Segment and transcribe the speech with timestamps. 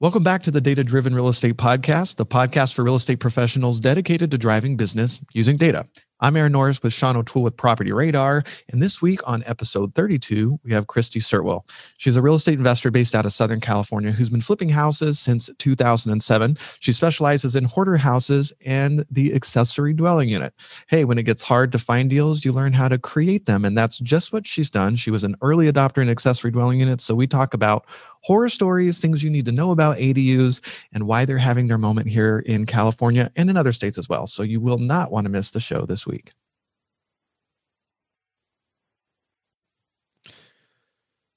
[0.00, 3.80] Welcome back to the Data Driven Real Estate Podcast, the podcast for real estate professionals
[3.80, 5.86] dedicated to driving business using data.
[6.22, 8.44] I'm Aaron Norris with Sean O'Toole with Property Radar.
[8.70, 11.62] And this week on episode 32, we have Christy Sirtwell.
[11.98, 15.48] She's a real estate investor based out of Southern California who's been flipping houses since
[15.58, 16.58] 2007.
[16.80, 20.52] She specializes in hoarder houses and the accessory dwelling unit.
[20.88, 23.64] Hey, when it gets hard to find deals, you learn how to create them.
[23.64, 24.96] And that's just what she's done.
[24.96, 27.04] She was an early adopter in accessory dwelling units.
[27.04, 27.86] So we talk about
[28.22, 30.60] horror stories, things you need to know about ADUs,
[30.92, 34.26] and why they're having their moment here in California and in other states as well.
[34.26, 36.32] So you will not want to miss the show this week.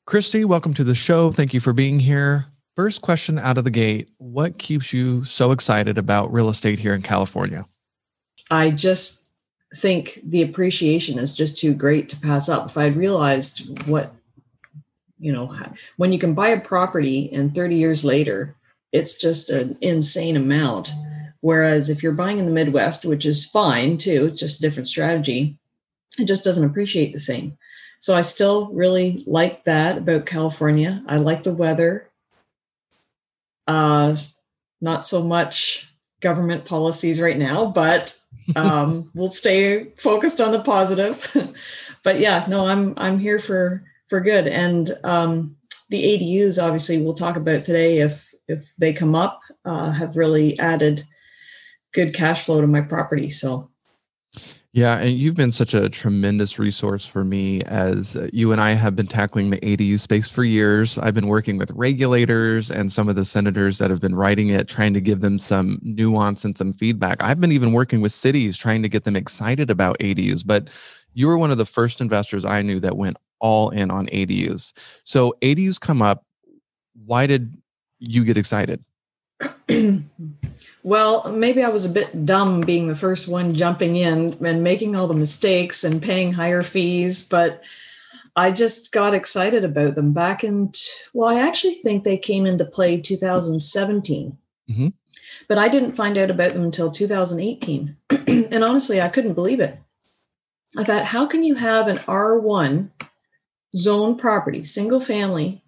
[0.05, 1.31] Christy, welcome to the show.
[1.31, 2.45] Thank you for being here.
[2.75, 6.93] First question out of the gate What keeps you so excited about real estate here
[6.93, 7.65] in California?
[8.51, 9.31] I just
[9.75, 12.67] think the appreciation is just too great to pass up.
[12.67, 14.13] If I'd realized what
[15.23, 15.55] you know
[15.97, 18.55] when you can buy a property and 30 years later
[18.91, 20.91] it's just an insane amount.
[21.41, 24.87] Whereas if you're buying in the midwest which is fine too it's just a different
[24.87, 25.57] strategy
[26.19, 27.57] it just doesn't appreciate the same.
[27.99, 31.01] So i still really like that about california.
[31.07, 32.09] I like the weather.
[33.67, 34.17] Uh
[34.81, 38.17] not so much government policies right now but
[38.57, 41.17] um we'll stay focused on the positive.
[42.03, 43.81] But yeah no i'm i'm here for
[44.13, 44.45] for good.
[44.45, 45.55] And um,
[45.89, 50.59] the ADUs, obviously, we'll talk about today if if they come up, uh, have really
[50.59, 51.01] added
[51.93, 53.31] good cash flow to my property.
[53.31, 53.71] So.
[54.71, 58.95] Yeah, and you've been such a tremendous resource for me as you and I have
[58.95, 60.97] been tackling the ADU space for years.
[60.99, 64.67] I've been working with regulators and some of the senators that have been writing it,
[64.67, 67.21] trying to give them some nuance and some feedback.
[67.21, 70.69] I've been even working with cities trying to get them excited about ADUs, but
[71.13, 74.73] you were one of the first investors I knew that went all in on ADUs.
[75.03, 76.25] So ADUs come up.
[77.05, 77.57] Why did
[77.99, 78.83] you get excited?
[80.83, 84.95] well, maybe I was a bit dumb being the first one jumping in and making
[84.95, 87.63] all the mistakes and paying higher fees, but
[88.35, 90.71] I just got excited about them back in,
[91.13, 94.37] well, I actually think they came into play 2017.
[94.69, 94.87] Mm-hmm.
[95.47, 97.95] But I didn't find out about them until 2018.
[98.27, 99.77] and honestly, I couldn't believe it.
[100.77, 102.89] I thought, how can you have an R1
[103.75, 105.63] zone property, single family,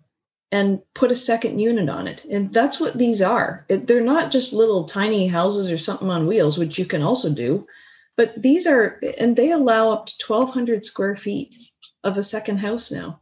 [0.52, 2.24] and put a second unit on it.
[2.32, 3.66] And that's what these are.
[3.68, 7.68] They're not just little tiny houses or something on wheels, which you can also do,
[8.16, 11.56] but these are, and they allow up to 1,200 square feet
[12.04, 13.20] of a second house now.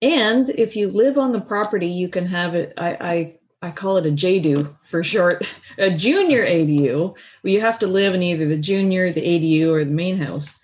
[0.00, 2.72] And if you live on the property, you can have it.
[2.76, 2.96] I,
[3.62, 7.86] I, I call it a JDU for short, a junior ADU, where you have to
[7.86, 10.57] live in either the junior, the ADU, or the main house.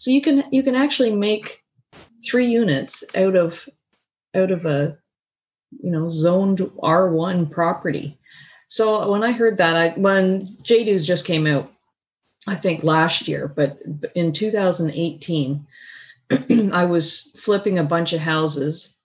[0.00, 1.62] So you can you can actually make
[2.24, 3.68] three units out of
[4.34, 4.98] out of a
[5.82, 8.18] you know zoned R1 property.
[8.68, 11.70] So when I heard that, I when JDUs just came out,
[12.48, 13.78] I think last year, but
[14.14, 15.66] in 2018,
[16.72, 18.96] I was flipping a bunch of houses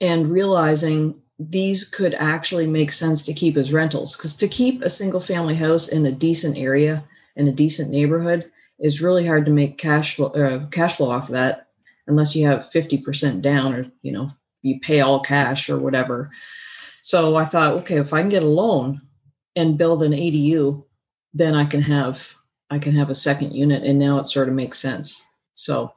[0.00, 4.90] and realizing these could actually make sense to keep as rentals because to keep a
[4.90, 7.02] single family house in a decent area
[7.34, 8.48] in a decent neighborhood
[8.78, 11.68] is really hard to make cash flow uh, cash flow off of that
[12.08, 14.30] unless you have 50% down or, you know,
[14.62, 16.30] you pay all cash or whatever.
[17.02, 19.00] So I thought, okay, if I can get a loan
[19.54, 20.84] and build an ADU,
[21.34, 22.34] then I can have
[22.70, 25.24] I can have a second unit and now it sort of makes sense.
[25.54, 25.92] So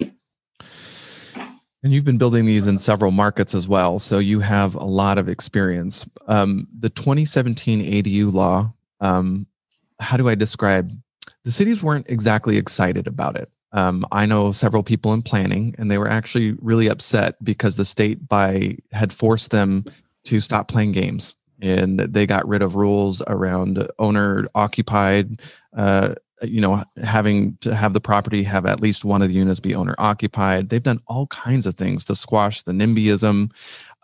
[1.83, 3.97] and you've been building these in several markets as well.
[3.97, 6.05] So you have a lot of experience.
[6.27, 9.47] Um, the 2017 ADU law, um,
[9.99, 10.91] how do I describe?
[11.43, 13.49] The cities weren't exactly excited about it.
[13.73, 17.85] Um, I know several people in planning, and they were actually really upset because the
[17.85, 19.85] state by had forced them
[20.25, 25.41] to stop playing games, and they got rid of rules around owner occupied.
[25.75, 29.59] Uh, you know, having to have the property have at least one of the units
[29.59, 30.69] be owner occupied.
[30.69, 33.51] They've done all kinds of things to squash the NIMBYism.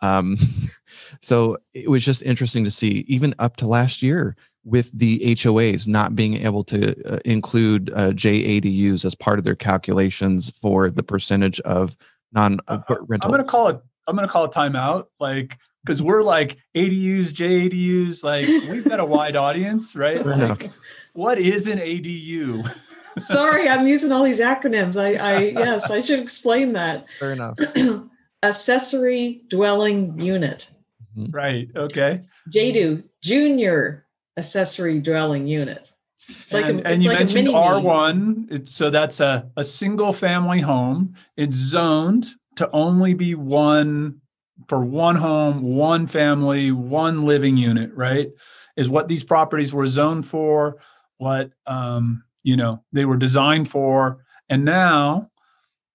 [0.02, 0.38] Um,
[1.22, 4.36] so it was just interesting to see, even up to last year,
[4.68, 9.56] with the HOAs not being able to uh, include uh, JADUs as part of their
[9.56, 11.96] calculations for the percentage of
[12.34, 13.30] non uh, rental.
[13.30, 13.80] I'm going to call it.
[14.08, 19.00] I'm going to call it timeout, like because we're like ADUs, JADUs, like we've got
[19.00, 20.24] a wide audience, right?
[20.26, 20.70] Like,
[21.14, 22.70] what is an ADU?
[23.18, 24.98] Sorry, I'm using all these acronyms.
[24.98, 27.10] I, I yes, I should explain that.
[27.12, 27.58] Fair enough.
[28.44, 30.70] Accessory dwelling unit.
[31.18, 31.32] Mm-hmm.
[31.32, 31.70] Right.
[31.76, 32.22] Okay.
[32.50, 34.06] JADU, junior
[34.38, 35.92] accessory dwelling unit.
[36.30, 38.52] It's like and, a, and you like mentioned R1.
[38.52, 41.16] It's, so that's a, a single family home.
[41.38, 44.22] It's zoned to only be one
[44.68, 48.30] for one home, one family, one living unit, right?
[48.76, 50.78] Is what these properties were zoned for,
[51.18, 55.30] what um, you know they were designed for, and now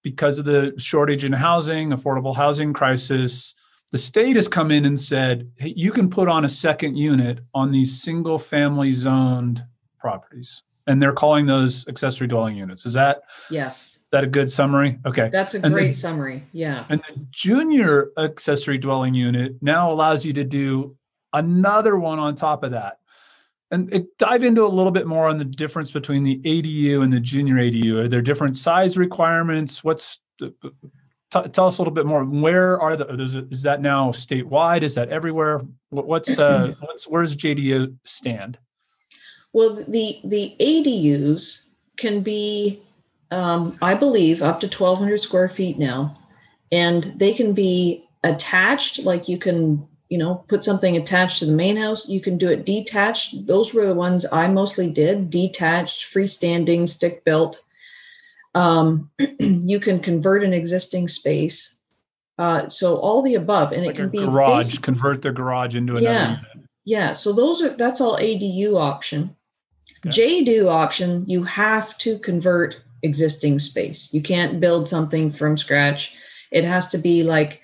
[0.03, 3.55] because of the shortage in housing, affordable housing crisis,
[3.93, 7.41] the state has come in and said, hey, you can put on a second unit
[7.53, 9.63] on these single family zoned
[9.99, 10.63] properties.
[10.87, 12.87] And they're calling those accessory dwelling units.
[12.87, 13.97] Is that yes?
[13.97, 14.97] Is That a good summary?
[15.05, 16.41] Okay, that's a great summary.
[16.53, 16.85] Yeah.
[16.89, 20.97] And the junior accessory dwelling unit now allows you to do
[21.31, 22.97] another one on top of that.
[23.69, 27.13] And it, dive into a little bit more on the difference between the ADU and
[27.13, 28.05] the junior ADU.
[28.05, 29.83] Are there different size requirements?
[29.83, 30.51] What's the,
[31.33, 32.23] t- tell us a little bit more.
[32.23, 33.47] Where are the?
[33.51, 34.83] Is that now statewide?
[34.83, 35.61] Is that everywhere?
[35.89, 38.57] What's uh, what's where's JDU stand?
[39.53, 42.81] Well, the the ADUs can be,
[43.31, 46.15] um, I believe, up to 1,200 square feet now,
[46.71, 49.03] and they can be attached.
[49.03, 52.07] Like you can, you know, put something attached to the main house.
[52.07, 53.47] You can do it detached.
[53.47, 57.61] Those were the ones I mostly did: detached, freestanding, stick built.
[58.55, 59.09] Um,
[59.39, 61.79] you can convert an existing space.
[62.37, 64.77] Uh, so all the above, and like it can be garage.
[64.79, 66.45] Convert the garage into another yeah, unit.
[66.85, 67.13] Yeah.
[67.13, 69.35] So those are that's all ADU option.
[70.05, 70.43] Okay.
[70.43, 74.13] JDU option, you have to convert existing space.
[74.13, 76.15] You can't build something from scratch.
[76.51, 77.61] It has to be like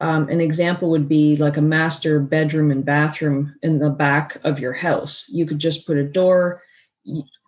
[0.00, 4.60] um, an example would be like a master bedroom and bathroom in the back of
[4.60, 5.28] your house.
[5.32, 6.62] You could just put a door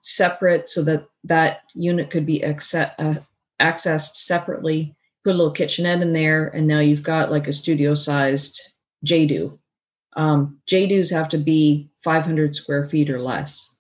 [0.02, 3.14] separate so that that unit could be acce- uh,
[3.61, 4.94] accessed separately.
[5.25, 8.61] Put a little kitchenette in there, and now you've got like a studio sized
[9.05, 9.58] JDU.
[10.17, 13.76] Um, JDUs have to be 500 square feet or less.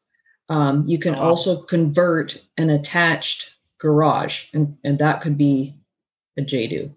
[0.48, 5.74] Um, you can also convert an attached garage, and, and that could be
[6.36, 6.92] a JDU.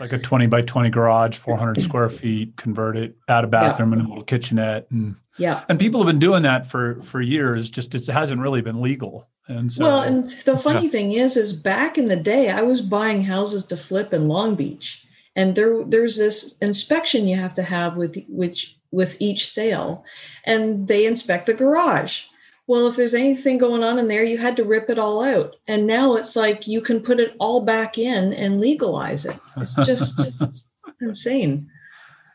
[0.00, 3.98] Like a 20 by 20 garage, 400 square feet, convert it, add a bathroom yeah.
[3.98, 4.86] and a little kitchenette.
[4.90, 5.64] And yeah.
[5.68, 9.28] And people have been doing that for for years, just it hasn't really been legal.
[9.48, 10.90] And so Well, and the funny yeah.
[10.90, 14.54] thing is, is back in the day, I was buying houses to flip in Long
[14.54, 15.04] Beach.
[15.36, 20.04] And there there's this inspection you have to have with which with each sale.
[20.44, 22.24] And they inspect the garage
[22.68, 25.56] well, if there's anything going on in there, you had to rip it all out.
[25.66, 29.40] And now it's like you can put it all back in and legalize it.
[29.56, 30.70] It's just
[31.00, 31.66] insane.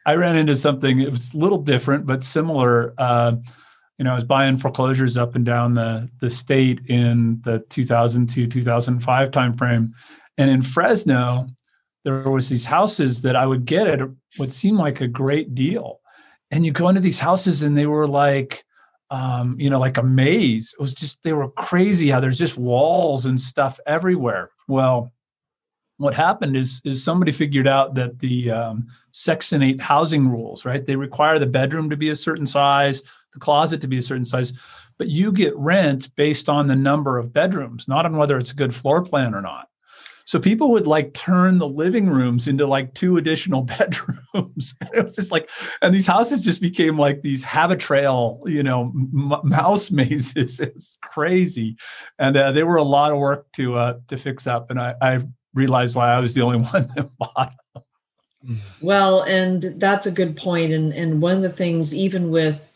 [0.07, 2.95] I ran into something, it was a little different, but similar.
[2.97, 3.35] Uh,
[3.99, 8.47] you know, I was buying foreclosures up and down the, the state in the 2002,
[8.47, 9.91] 2005 timeframe.
[10.39, 11.45] And in Fresno,
[12.03, 15.99] there was these houses that I would get at what seemed like a great deal.
[16.49, 18.65] And you go into these houses and they were like,
[19.13, 20.73] um, you know, like a maze.
[20.73, 24.49] It was just they were crazy how there's just walls and stuff everywhere.
[24.67, 25.13] Well,
[25.97, 30.83] what happened is is somebody figured out that the um, Section Eight housing rules, right?
[30.83, 34.25] They require the bedroom to be a certain size, the closet to be a certain
[34.25, 34.51] size,
[34.97, 38.55] but you get rent based on the number of bedrooms, not on whether it's a
[38.55, 39.69] good floor plan or not.
[40.25, 44.75] So people would like turn the living rooms into like two additional bedrooms.
[44.93, 45.49] it was just like,
[45.81, 50.59] and these houses just became like these Habitrail, you know, m- mouse mazes.
[50.59, 51.75] It's crazy,
[52.19, 54.69] and uh, they were a lot of work to uh, to fix up.
[54.69, 55.19] And I, I
[55.53, 57.83] realized why I was the only one that bought them.
[58.47, 58.57] Mm.
[58.81, 60.71] Well, and that's a good point.
[60.71, 62.69] And and one of the things, even with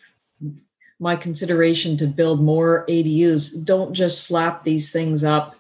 [1.00, 5.56] my consideration to build more ADUs, don't just slap these things up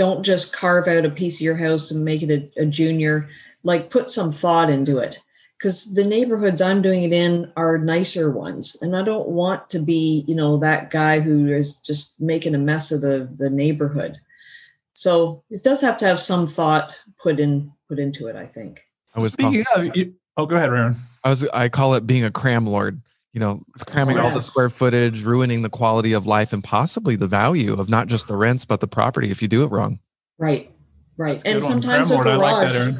[0.00, 3.28] don't just carve out a piece of your house and make it a, a junior.
[3.64, 5.18] Like put some thought into it.
[5.58, 8.80] Because the neighborhoods i'm doing it in are nicer ones.
[8.80, 12.58] And i don't want to be you know that guy who is just making a
[12.58, 14.16] mess of the the neighborhood.
[14.94, 18.80] So it does have to have some thought put in put into it i think.
[19.14, 20.96] I was speaking call- of you, oh go ahead Aaron.
[21.24, 24.24] i was i call it being a cram lord you know, it's cramming yes.
[24.24, 28.08] all the square footage, ruining the quality of life and possibly the value of not
[28.08, 30.00] just the rents, but the property if you do it wrong.
[30.38, 30.70] Right.
[31.16, 31.40] Right.
[31.44, 32.76] And sometimes a garage.
[32.76, 32.96] Like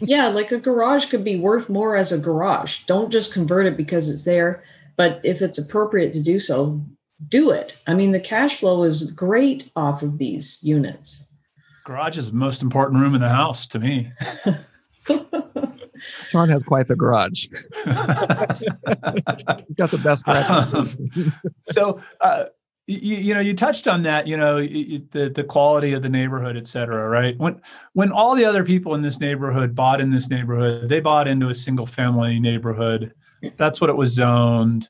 [0.00, 2.84] yeah, like a garage could be worth more as a garage.
[2.84, 4.62] Don't just convert it because it's there,
[4.96, 6.80] but if it's appropriate to do so,
[7.28, 7.76] do it.
[7.86, 11.28] I mean, the cash flow is great off of these units.
[11.84, 14.10] Garage is the most important room in the house to me.
[16.28, 17.46] Sean has quite the garage.
[19.74, 22.44] got the best Um, so, uh,
[22.86, 24.26] you, you, know, you touched on that.
[24.26, 27.08] You know, the the quality of the neighborhood, et cetera.
[27.08, 27.38] Right?
[27.38, 27.60] When
[27.92, 31.48] when all the other people in this neighborhood bought in this neighborhood, they bought into
[31.48, 33.14] a single family neighborhood.
[33.56, 34.88] That's what it was zoned.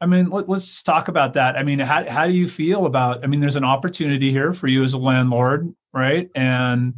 [0.00, 1.56] I mean, let, us talk about that.
[1.56, 3.24] I mean, how how do you feel about?
[3.24, 6.28] I mean, there's an opportunity here for you as a landlord, right?
[6.34, 6.94] And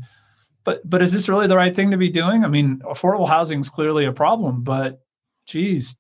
[0.69, 2.45] but but is this really the right thing to be doing?
[2.45, 5.01] I mean, affordable housing is clearly a problem, but
[5.47, 5.97] geez,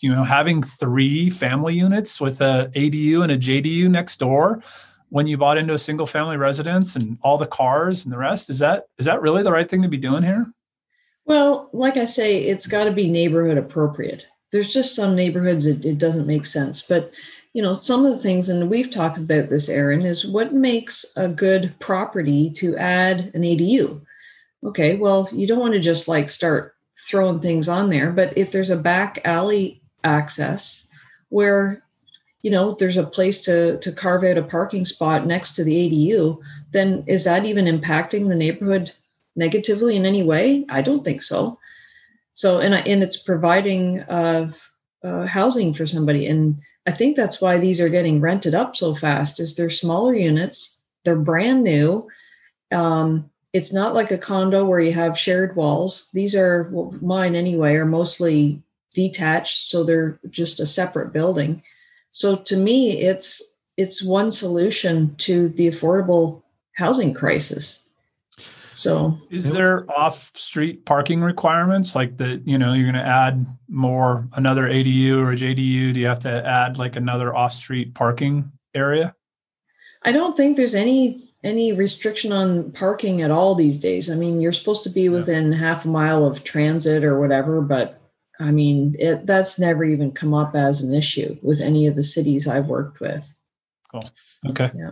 [0.00, 4.62] you know, having three family units with a ADU and a JDU next door
[5.08, 8.48] when you bought into a single family residence and all the cars and the rest
[8.48, 10.46] is that is that really the right thing to be doing here?
[11.24, 14.28] Well, like I say, it's got to be neighborhood appropriate.
[14.52, 17.12] There's just some neighborhoods it, it doesn't make sense, but
[17.56, 21.06] you know, some of the things, and we've talked about this, Aaron, is what makes
[21.16, 23.98] a good property to add an ADU.
[24.62, 26.74] Okay, well, you don't want to just like start
[27.08, 30.86] throwing things on there, but if there's a back alley access
[31.30, 31.82] where
[32.42, 35.88] you know there's a place to to carve out a parking spot next to the
[35.88, 36.38] ADU,
[36.72, 38.92] then is that even impacting the neighborhood
[39.34, 40.66] negatively in any way?
[40.68, 41.58] I don't think so.
[42.34, 44.52] So, and and it's providing uh,
[45.06, 46.26] uh, housing for somebody.
[46.26, 49.40] And I think that's why these are getting rented up so fast.
[49.40, 52.08] Is they're smaller units, they're brand new.
[52.72, 56.10] Um, it's not like a condo where you have shared walls.
[56.12, 58.60] These are well, mine anyway, are mostly
[58.94, 61.62] detached, so they're just a separate building.
[62.10, 63.42] So to me, it's
[63.76, 67.85] it's one solution to the affordable housing crisis.
[68.76, 72.46] So, is there off-street parking requirements like that?
[72.46, 75.94] You know, you're going to add more another ADU or a JDU.
[75.94, 79.14] Do you have to add like another off-street parking area?
[80.02, 84.10] I don't think there's any any restriction on parking at all these days.
[84.10, 85.58] I mean, you're supposed to be within yeah.
[85.58, 87.98] half a mile of transit or whatever, but
[88.40, 92.02] I mean, it, that's never even come up as an issue with any of the
[92.02, 93.32] cities I've worked with.
[93.90, 94.10] Cool.
[94.50, 94.70] Okay.
[94.74, 94.90] Yeah.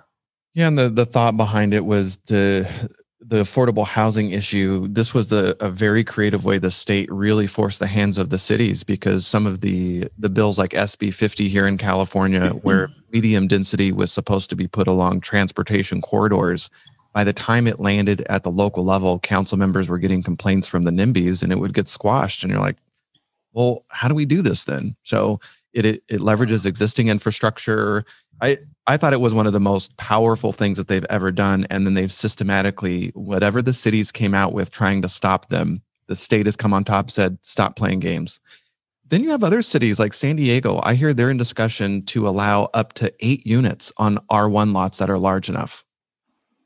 [0.55, 2.64] Yeah, and the, the thought behind it was to
[3.26, 7.78] the affordable housing issue, this was the, a very creative way the state really forced
[7.78, 11.66] the hands of the cities because some of the the bills like SB 50 here
[11.66, 12.59] in California, mm-hmm.
[12.59, 16.69] where medium density was supposed to be put along transportation corridors,
[17.14, 20.85] by the time it landed at the local level, council members were getting complaints from
[20.85, 22.43] the NIMBYs and it would get squashed.
[22.43, 22.76] And you're like,
[23.52, 24.97] well, how do we do this then?
[25.04, 25.40] So
[25.73, 28.04] it, it, it leverages existing infrastructure.
[28.40, 31.67] I, I thought it was one of the most powerful things that they've ever done.
[31.71, 36.17] And then they've systematically, whatever the cities came out with trying to stop them, the
[36.17, 38.41] state has come on top, said, stop playing games.
[39.09, 40.81] Then you have other cities like San Diego.
[40.83, 45.11] I hear they're in discussion to allow up to eight units on R1 lots that
[45.11, 45.85] are large enough.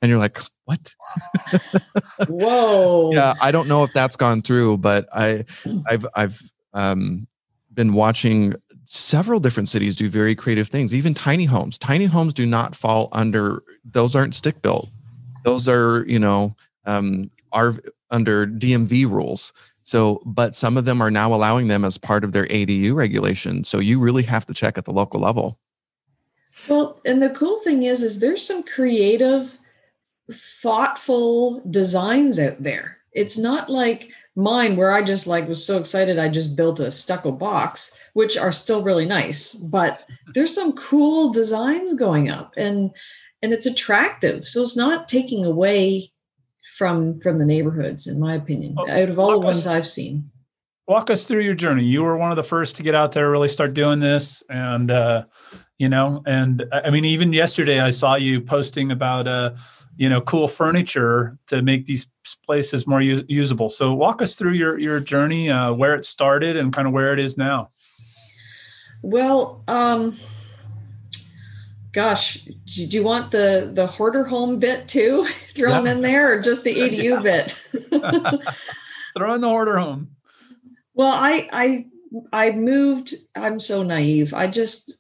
[0.01, 0.95] And you're like, what?
[2.29, 3.13] Whoa.
[3.13, 5.45] yeah, I don't know if that's gone through, but I
[5.89, 6.41] I've I've
[6.73, 7.27] um
[7.73, 8.55] been watching
[8.91, 11.77] several different cities do very creative things even tiny homes.
[11.77, 14.89] Tiny homes do not fall under those aren't stick built.
[15.45, 17.75] Those are you know um, are
[18.11, 19.53] under dmv rules.
[19.85, 23.63] So but some of them are now allowing them as part of their adu regulation.
[23.65, 25.59] So you really have to check at the local level.
[26.69, 29.59] Well and the cool thing is is there's some creative
[30.31, 32.97] thoughtful designs out there.
[33.13, 36.93] It's not like mine where I just like was so excited I just built a
[36.93, 42.91] stucco box, which are still really nice, but there's some cool designs going up and
[43.43, 44.47] and it's attractive.
[44.47, 46.11] So it's not taking away
[46.77, 49.87] from from the neighborhoods, in my opinion, well, out of all the ones us, I've
[49.87, 50.31] seen.
[50.87, 51.85] Walk us through your journey.
[51.85, 54.91] You were one of the first to get out there, really start doing this, and
[54.91, 55.25] uh,
[55.79, 59.51] you know, and I mean, even yesterday I saw you posting about uh
[59.99, 62.07] you know cool furniture to make these
[62.47, 63.69] places more u- usable.
[63.69, 67.13] So walk us through your your journey uh, where it started and kind of where
[67.13, 67.71] it is now.
[69.03, 70.17] Well um
[71.93, 72.35] gosh
[72.67, 75.93] do you want the the hoarder home bit too thrown yeah.
[75.93, 77.51] in there or just the adu bit?
[79.17, 80.11] Throw in the hoarder home.
[80.95, 81.85] Well i i
[82.33, 84.33] i moved i'm so naive.
[84.33, 84.93] I just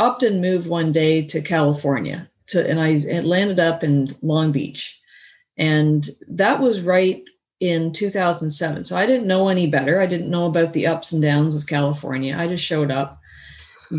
[0.00, 5.00] upped and moved one day to california to, and I landed up in Long Beach.
[5.58, 7.22] And that was right
[7.60, 8.84] in 2007.
[8.84, 10.00] So I didn't know any better.
[10.00, 12.36] I didn't know about the ups and downs of California.
[12.36, 13.20] I just showed up.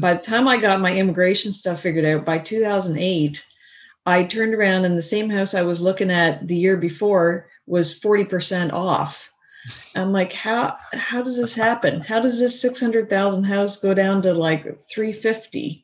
[0.02, 3.46] By the time I got my immigration stuff figured out, by 2008,
[4.06, 7.98] I turned around and the same house I was looking at the year before was
[8.00, 9.32] 40% off.
[9.96, 12.02] I'm like, how how does this happen?
[12.02, 15.84] How does this 600,000 house go down to like 350?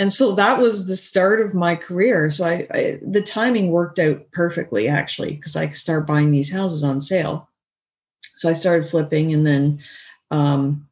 [0.00, 2.30] And so that was the start of my career.
[2.30, 6.50] So I, I the timing worked out perfectly actually because i could start buying these
[6.50, 7.50] houses on sale.
[8.22, 9.78] So i started flipping and then
[10.30, 10.88] um,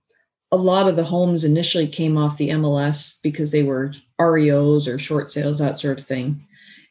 [0.53, 4.99] a lot of the homes initially came off the mls because they were reos or
[4.99, 6.39] short sales that sort of thing.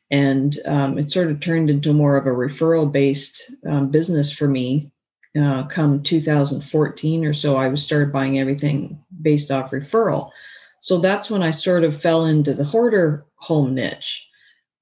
[0.10, 4.48] And um, it sort of turned into more of a referral based um, business for
[4.48, 4.92] me
[5.40, 10.32] uh, come 2014 or so i was started buying everything based off referral
[10.80, 14.30] so that's when I sort of fell into the hoarder home niche.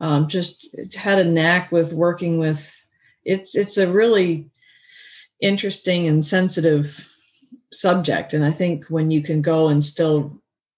[0.01, 2.85] Um, just had a knack with working with
[3.25, 4.49] it's it's a really
[5.41, 7.09] interesting and sensitive
[7.71, 10.31] subject and i think when you can go and still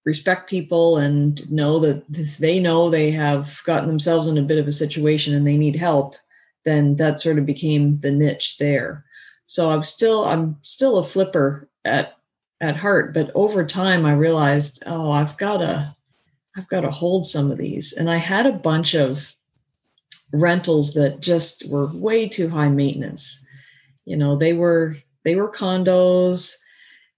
[0.04, 2.04] respect people and know that
[2.40, 5.76] they know they have gotten themselves in a bit of a situation and they need
[5.76, 6.14] help
[6.64, 9.04] then that sort of became the niche there
[9.46, 12.17] so i'm still i'm still a flipper at
[12.60, 15.94] at heart but over time i realized oh i've got to
[16.56, 17.92] i've got to hold some of these.
[17.92, 19.34] And i had a bunch of
[20.32, 23.44] rentals that just were way too high maintenance.
[24.04, 26.56] You know they were they were condos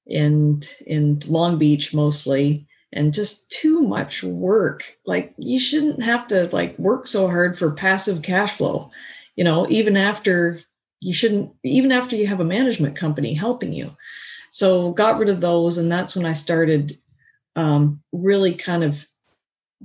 [0.07, 4.97] in in long beach mostly and just too much work.
[5.07, 8.91] Like you shouldn't have to like work so hard for passive cash flow.
[9.37, 10.61] You know even after
[11.01, 13.91] you shouldn't even after you have a management company helping you
[14.51, 16.99] so got rid of those and that's when i started
[17.57, 19.07] um, really kind of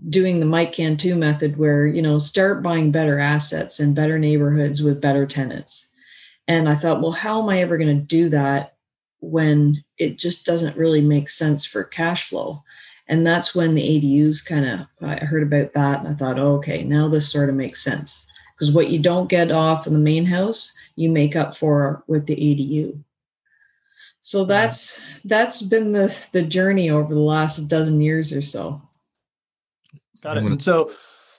[0.10, 4.84] doing the mike cantu method where you know start buying better assets and better neighborhoods
[4.84, 5.89] with better tenants.
[6.48, 8.75] And i thought well how am i ever going to do that
[9.19, 12.62] when it just doesn't really make sense for cash flow?
[13.07, 16.55] And that's when the adus kind of i heard about that and i thought oh,
[16.57, 18.27] okay now this sort of makes sense.
[18.53, 22.25] Because what you don't get off in the main house you make up for with
[22.25, 22.98] the adu
[24.25, 28.82] so that's that's been the the journey over the last dozen years or so.
[30.24, 30.44] Got it.
[30.44, 30.91] And so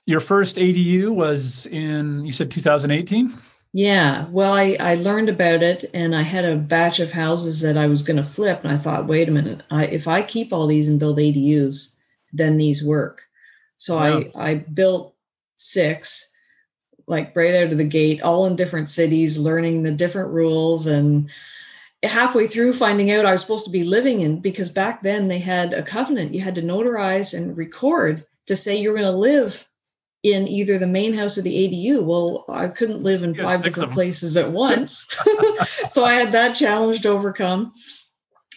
[0.06, 3.34] your first adu was in you said 2018
[3.72, 4.26] yeah.
[4.28, 7.88] Well i i learned about it and i had a batch of houses that i
[7.88, 9.62] was going to flip and i thought wait a minute.
[9.72, 11.96] I, if i keep all these and build adus
[12.32, 13.22] then these work.
[13.78, 14.22] So wow.
[14.36, 15.12] i i built
[15.56, 16.32] six
[17.08, 21.28] like right out of the gate, all in different cities, learning the different rules and
[22.02, 25.38] halfway through finding out I was supposed to be living in because back then they
[25.38, 29.66] had a covenant you had to notarize and record to say you're going to live
[30.22, 32.02] in either the main house or the ADU.
[32.02, 35.06] Well, I couldn't live in five different places at once.
[35.88, 37.72] so I had that challenge to overcome.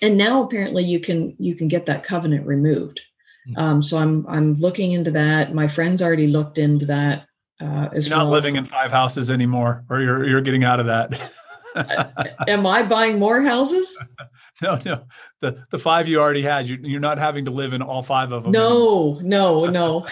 [0.02, 3.02] And now apparently you can you can get that covenant removed.
[3.48, 3.62] Hmm.
[3.62, 5.54] Um, so I'm I'm looking into that.
[5.54, 7.28] My friends already looked into that
[7.62, 8.34] uh, as you're not well.
[8.34, 11.32] living in five houses anymore, or you're you're getting out of that.
[12.48, 13.98] Am I buying more houses?
[14.62, 15.04] no, no.
[15.42, 18.32] The the five you already had, you, you're not having to live in all five
[18.32, 18.52] of them.
[18.52, 20.08] No, no, no.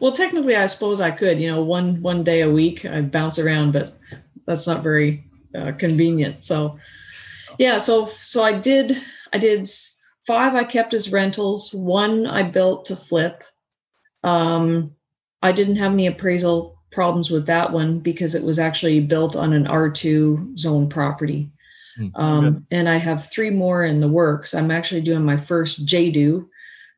[0.00, 1.38] well, technically, I suppose I could.
[1.38, 3.92] You know, one one day a week, I'd bounce around, but
[4.46, 6.42] that's not very uh, convenient.
[6.42, 6.78] So,
[7.58, 7.78] yeah.
[7.78, 8.92] So so I did
[9.32, 9.68] I did
[10.26, 10.54] five.
[10.54, 11.74] I kept as rentals.
[11.74, 13.44] One I built to flip.
[14.24, 14.92] Um,
[15.42, 19.52] I didn't have any appraisal problems with that one because it was actually built on
[19.52, 21.48] an R2 zone property.
[21.98, 24.54] Mm, um, and I have three more in the works.
[24.54, 26.48] I'm actually doing my first JDU.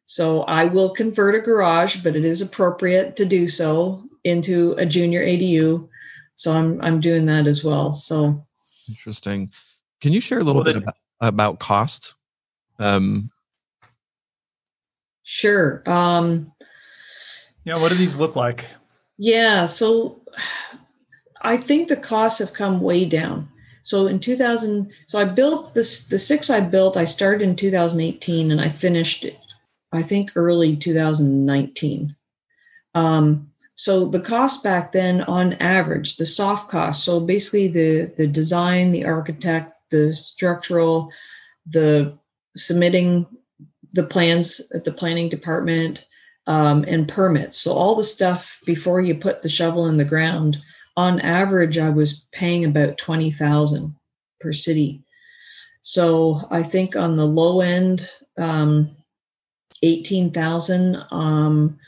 [0.06, 4.86] So I will convert a garage, but it is appropriate to do so into a
[4.86, 5.88] junior ADU.
[6.36, 7.92] So I'm I'm doing that as well.
[7.92, 8.40] So
[8.88, 9.50] interesting.
[10.00, 12.14] Can you share a little well, bit about, about cost?
[12.78, 13.30] Um,
[15.24, 15.82] sure.
[15.90, 16.52] Um,
[17.64, 18.64] yeah, what do these look like?
[19.18, 20.22] Yeah, so
[21.42, 23.48] I think the costs have come way down.
[23.82, 28.50] So in 2000, so I built this, the six I built, I started in 2018
[28.50, 29.26] and I finished,
[29.92, 32.14] I think, early 2019.
[32.94, 38.26] Um, so the cost back then on average, the soft cost, so basically the, the
[38.26, 41.10] design, the architect, the structural,
[41.66, 42.16] the
[42.56, 43.26] submitting
[43.92, 46.06] the plans at the planning department,
[46.48, 47.58] um, and permits.
[47.58, 50.58] So all the stuff before you put the shovel in the ground.
[50.96, 53.94] On average, I was paying about twenty thousand
[54.40, 55.04] per city.
[55.82, 58.90] So I think on the low end, um,
[59.84, 61.78] eighteen thousand um,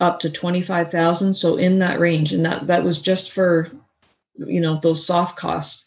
[0.00, 1.34] up to twenty five thousand.
[1.34, 3.70] So in that range, and that that was just for
[4.34, 5.86] you know those soft costs.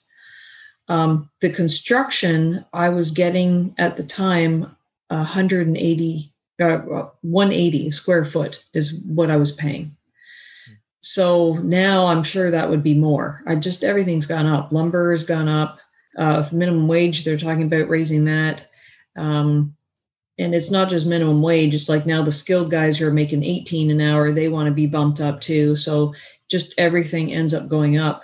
[0.87, 4.75] Um, the construction I was getting at the time
[5.07, 9.95] 180 uh, 180 square foot is what I was paying.
[11.01, 13.43] So now I'm sure that would be more.
[13.45, 14.71] I just everything's gone up.
[14.71, 15.79] Lumber has gone up.
[16.17, 18.67] Uh, minimum wage, they're talking about raising that.
[19.17, 19.75] Um,
[20.39, 21.73] and it's not just minimum wage.
[21.73, 24.73] It's like now the skilled guys who are making 18 an hour, they want to
[24.73, 25.75] be bumped up too.
[25.75, 26.13] So
[26.49, 28.23] just everything ends up going up.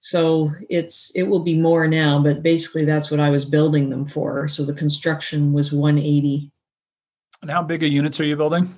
[0.00, 4.06] So it's it will be more now, but basically that's what I was building them
[4.06, 4.48] for.
[4.48, 6.50] So the construction was 180
[7.44, 8.74] and how big a units are you building?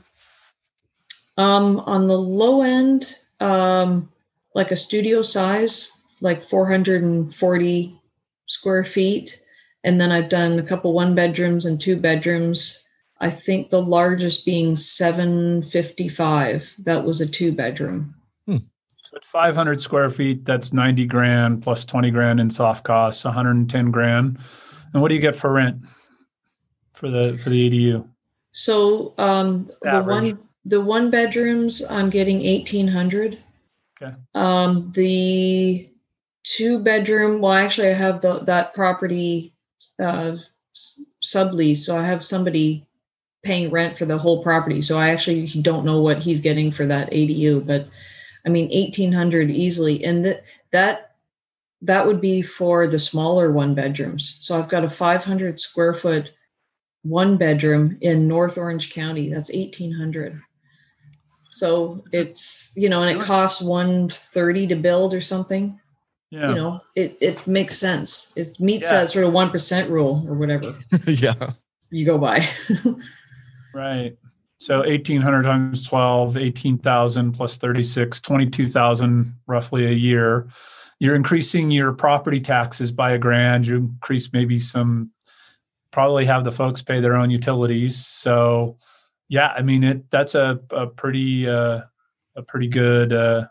[1.38, 4.10] Um, on the low end, um,
[4.56, 8.00] like a studio size, like 440
[8.46, 9.40] square feet.
[9.84, 12.84] And then I've done a couple one bedrooms and two bedrooms.
[13.20, 16.74] I think the largest being 755.
[16.80, 18.16] That was a two bedroom.
[18.46, 18.56] Hmm.
[19.14, 24.40] At 500 square feet, that's 90 grand plus 20 grand in soft costs, 110 grand.
[24.92, 25.84] And what do you get for rent
[26.94, 28.08] for the for the ADU?
[28.56, 33.38] So um, the one the one bedrooms I'm getting eighteen hundred.
[34.00, 34.16] Okay.
[34.34, 35.90] Um, the
[36.42, 37.42] two bedroom.
[37.42, 39.52] Well, actually, I have the, that property
[39.98, 40.38] uh,
[41.22, 42.86] sublease, so I have somebody
[43.42, 44.80] paying rent for the whole property.
[44.80, 47.86] So I actually don't know what he's getting for that ADU, but
[48.46, 51.16] I mean eighteen hundred easily, and that that
[51.82, 54.38] that would be for the smaller one bedrooms.
[54.40, 56.32] So I've got a five hundred square foot
[57.08, 59.30] one bedroom in North Orange County.
[59.30, 60.38] That's eighteen hundred.
[61.50, 65.78] So it's you know, and it costs one thirty to build or something.
[66.30, 66.48] Yeah.
[66.48, 68.32] You know, it it makes sense.
[68.36, 69.00] It meets Yeah.
[69.00, 71.52] that sort of one percent rule or whatever yeah.
[71.90, 72.44] you go by.
[73.74, 74.16] Right.
[74.58, 80.48] So 1800 times 12, 18,000 plus 36, 22,000 roughly a year.
[80.98, 83.66] You're increasing your property taxes by a grand.
[83.66, 85.10] You increase maybe some,
[85.96, 87.96] probably have the folks pay their own utilities.
[87.96, 88.76] So,
[89.30, 91.80] yeah, I mean, it that's a, a pretty, uh,
[92.36, 93.46] a pretty good uh,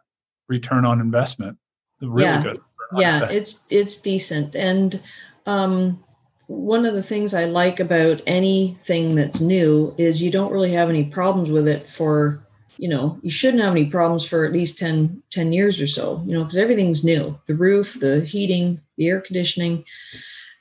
[0.47, 1.57] return on investment.
[2.01, 2.43] Really Yeah.
[2.43, 2.61] good.
[2.97, 5.01] yeah it's it's decent and
[5.47, 5.99] um
[6.45, 10.87] one of the things i like about anything that's new is you don't really have
[10.87, 12.45] any problems with it for
[12.77, 16.21] you know you shouldn't have any problems for at least 10 10 years or so
[16.27, 19.83] you know because everything's new the roof the heating the air conditioning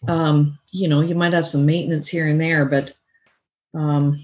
[0.08, 2.94] um you know you might have some maintenance here and there but
[3.74, 4.16] um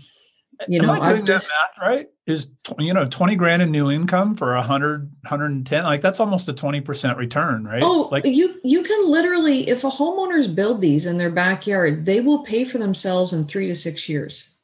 [0.68, 2.08] you Am know, I doing I've that math right?
[2.26, 5.84] Is you know twenty grand in new income for a hundred, hundred and ten?
[5.84, 7.82] Like that's almost a twenty percent return, right?
[7.82, 12.20] Oh, like you you can literally, if a homeowner's build these in their backyard, they
[12.20, 14.58] will pay for themselves in three to six years.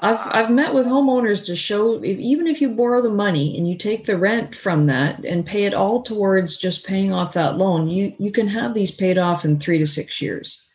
[0.00, 3.68] I've I've met with homeowners to show if, even if you borrow the money and
[3.68, 7.58] you take the rent from that and pay it all towards just paying off that
[7.58, 10.68] loan, you you can have these paid off in three to six years.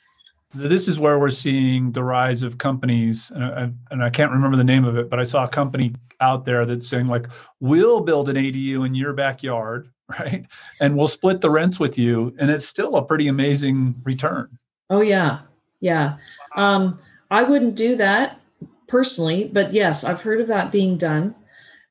[0.55, 4.31] So this is where we're seeing the rise of companies, and I, and I can't
[4.31, 7.27] remember the name of it, but I saw a company out there that's saying like,
[7.59, 10.45] "We'll build an ADU in your backyard, right?
[10.79, 14.57] And we'll split the rents with you, and it's still a pretty amazing return."
[14.89, 15.39] Oh yeah,
[15.81, 16.17] yeah.
[16.55, 16.99] Um,
[17.29, 18.39] I wouldn't do that
[18.87, 21.35] personally, but yes, I've heard of that being done.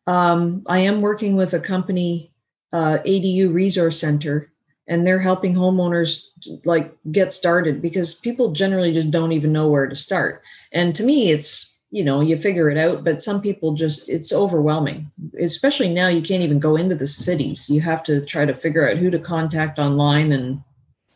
[0.06, 2.32] Um, I am working with a company,
[2.72, 4.50] uh, ADU Resource Center,
[4.88, 6.26] and they're helping homeowners
[6.64, 10.42] like get started because people generally just don't even know where to start.
[10.72, 14.32] And to me, it's you know you figure it out, but some people just it's
[14.32, 15.11] overwhelming.
[15.40, 17.68] Especially now, you can't even go into the cities.
[17.68, 20.62] You have to try to figure out who to contact online and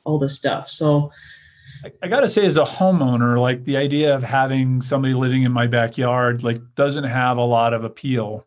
[0.04, 0.68] all this stuff.
[0.68, 1.10] So.
[2.02, 5.52] I, got to say, as a homeowner, like the idea of having somebody living in
[5.52, 8.46] my backyard, like doesn't have a lot of appeal,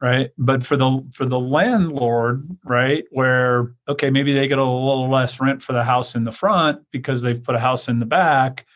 [0.00, 0.30] right?
[0.38, 5.40] But for the for the landlord, right, where okay, maybe they get a little less
[5.40, 8.66] rent for the house in the front because they've put a house in the back.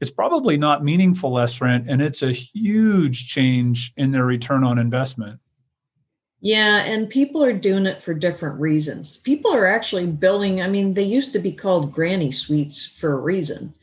[0.00, 4.78] It's probably not meaningful less rent, and it's a huge change in their return on
[4.78, 5.40] investment.
[6.42, 9.18] Yeah, and people are doing it for different reasons.
[9.18, 13.20] People are actually building, I mean, they used to be called granny suites for a
[13.20, 13.74] reason.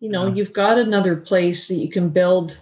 [0.00, 0.34] You know, Yeah.
[0.34, 2.60] you've got another place that you can build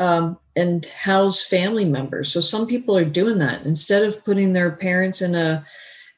[0.00, 2.32] um, and house family members.
[2.32, 3.64] So some people are doing that.
[3.64, 5.64] Instead of putting their parents in a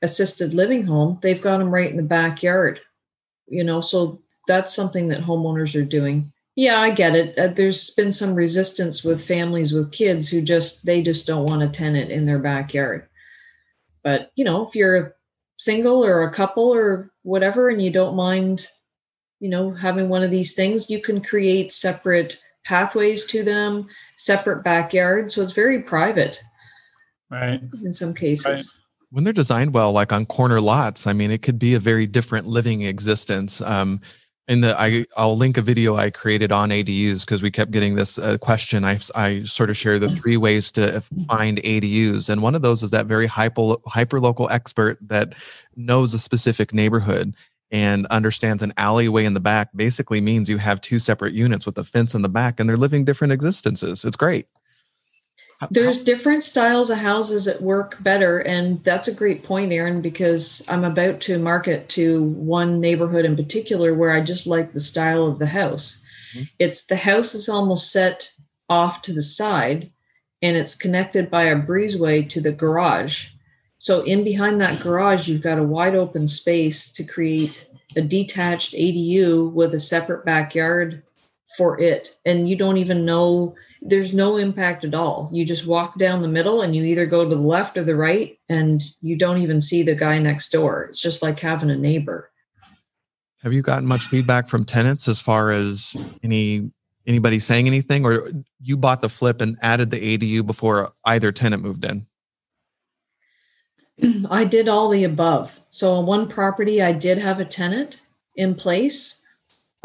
[0.03, 2.81] assisted living home, they've got them right in the backyard.
[3.49, 6.33] You know, so that's something that homeowners are doing.
[6.57, 7.39] Yeah, I get it.
[7.39, 11.63] Uh, there's been some resistance with families with kids who just they just don't want
[11.63, 13.07] a tenant in their backyard.
[14.03, 15.15] But you know, if you're
[15.59, 18.67] single or a couple or whatever, and you don't mind,
[19.39, 24.65] you know, having one of these things, you can create separate pathways to them, separate
[24.65, 25.35] backyards.
[25.35, 26.41] So it's very private
[27.31, 27.61] Right.
[27.85, 28.81] in some cases.
[29.11, 32.07] when they're designed well like on corner lots i mean it could be a very
[32.07, 34.01] different living existence um
[34.49, 37.97] in the I, i'll link a video i created on adus because we kept getting
[37.97, 38.85] this uh, question.
[38.85, 42.83] I, I sort of share the three ways to find adus and one of those
[42.83, 45.35] is that very hyper hyper local expert that
[45.75, 47.35] knows a specific neighborhood
[47.73, 51.77] and understands an alleyway in the back basically means you have two separate units with
[51.79, 54.05] a fence in the back and they're living different existences.
[54.05, 54.47] It's great
[55.71, 58.41] There's different styles of houses that work better.
[58.41, 63.37] And that's a great point, Aaron, because I'm about to market to one neighborhood in
[63.37, 66.03] particular where I just like the style of the house.
[66.35, 66.49] Mhm.
[66.59, 68.31] It's the house is almost set
[68.69, 69.91] off to the side
[70.43, 73.29] and it's connected by a breezeway to the garage.
[73.79, 78.75] So, in behind that garage, you've got a wide open space to create a detached
[78.75, 81.03] ADU with a separate backyard
[81.57, 85.31] for it and you don't even know there's no impact at all.
[85.33, 87.97] You just walk down the middle and you either go to the left or the
[87.97, 90.85] right and you don't even see the guy next door.
[90.85, 92.31] It's just like having a neighbor.
[93.43, 96.71] Have you gotten much feedback from tenants as far as any
[97.07, 98.29] anybody saying anything or
[98.61, 102.07] you bought the flip and added the adu before either tenant moved in?
[104.31, 105.61] I did all the above.
[105.71, 108.01] So on one property i did have a tenant
[108.35, 109.23] in place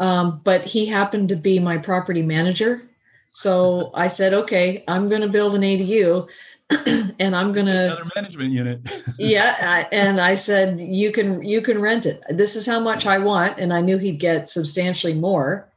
[0.02, 2.82] um, but he happened to be my property manager.
[3.30, 6.28] So I said, okay, I'm going to build an ADU
[7.20, 8.80] and I'm going to another management unit.
[9.18, 9.54] yeah.
[9.60, 12.20] I, and I said, you can, you can rent it.
[12.28, 13.58] This is how much I want.
[13.58, 15.68] And I knew he'd get substantially more.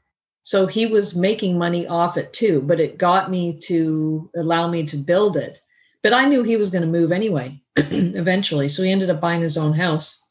[0.42, 4.86] So he was making money off it too, but it got me to allow me
[4.86, 5.62] to build it.
[6.02, 8.70] But I knew he was going to move anyway, eventually.
[8.70, 10.25] So he ended up buying his own house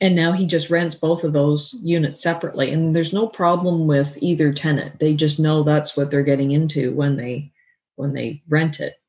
[0.00, 2.72] and now he just rents both of those units separately.
[2.72, 5.00] And there's no problem with either tenant.
[5.00, 7.52] They just know that's what they're getting into when they
[7.96, 9.00] when they rent it.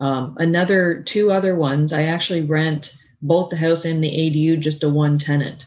[0.00, 4.80] Um, another two other ones i actually rent both the house and the adu just
[4.82, 5.66] to one tenant.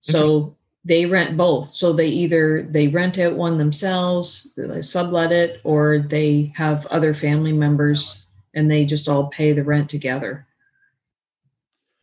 [0.00, 1.66] So they rent both.
[1.66, 7.14] So they either they rent out one themselves they sublet it or they have other
[7.14, 10.46] family members and they just all pay the rent together.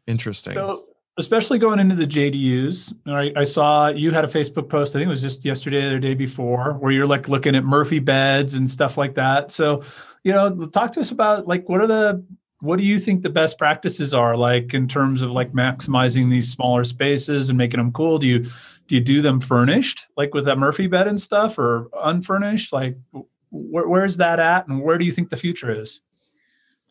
[0.07, 0.53] Interesting.
[0.53, 0.83] So
[1.19, 2.93] especially going into the JDUs.
[3.05, 5.89] I, I, saw you had a Facebook post, I think it was just yesterday or
[5.91, 9.51] the day before, where you're like looking at Murphy beds and stuff like that.
[9.51, 9.83] So,
[10.23, 12.23] you know, talk to us about like what are the
[12.61, 16.49] what do you think the best practices are like in terms of like maximizing these
[16.49, 18.17] smaller spaces and making them cool?
[18.17, 18.45] Do you
[18.87, 22.71] do you do them furnished like with that Murphy bed and stuff or unfurnished?
[22.71, 25.99] Like wh- where's that at and where do you think the future is?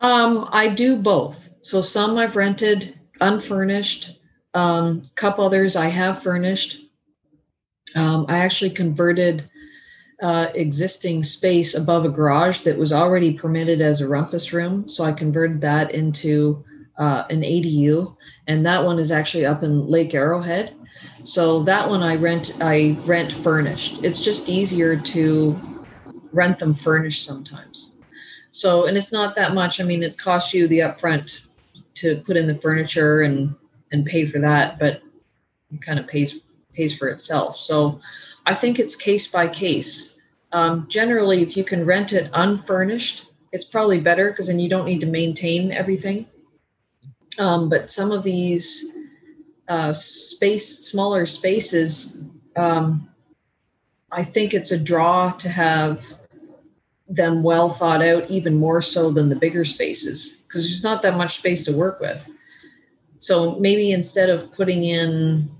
[0.01, 1.49] Um, I do both.
[1.61, 4.18] So some I've rented unfurnished
[4.53, 6.85] um, couple others I have furnished.
[7.95, 9.43] Um, I actually converted
[10.21, 14.87] uh, existing space above a garage that was already permitted as a rumpus room.
[14.87, 16.63] So I converted that into
[16.97, 18.13] uh, an ADU,
[18.47, 20.75] and that one is actually up in Lake Arrowhead.
[21.23, 24.03] So that one I rent I rent furnished.
[24.03, 25.55] It's just easier to
[26.33, 27.95] rent them furnished sometimes.
[28.51, 29.79] So and it's not that much.
[29.79, 31.41] I mean, it costs you the upfront
[31.95, 33.55] to put in the furniture and
[33.91, 35.01] and pay for that, but
[35.71, 36.41] it kind of pays
[36.73, 37.57] pays for itself.
[37.57, 37.99] So
[38.45, 40.19] I think it's case by case.
[40.51, 44.85] Um, generally, if you can rent it unfurnished, it's probably better because then you don't
[44.85, 46.25] need to maintain everything.
[47.37, 48.93] Um, but some of these
[49.67, 52.21] uh, space, smaller spaces,
[52.55, 53.07] um,
[54.11, 56.03] I think it's a draw to have
[57.07, 61.17] them well thought out, even more so than the bigger spaces, because there's not that
[61.17, 62.29] much space to work with.
[63.19, 65.51] So maybe instead of putting in,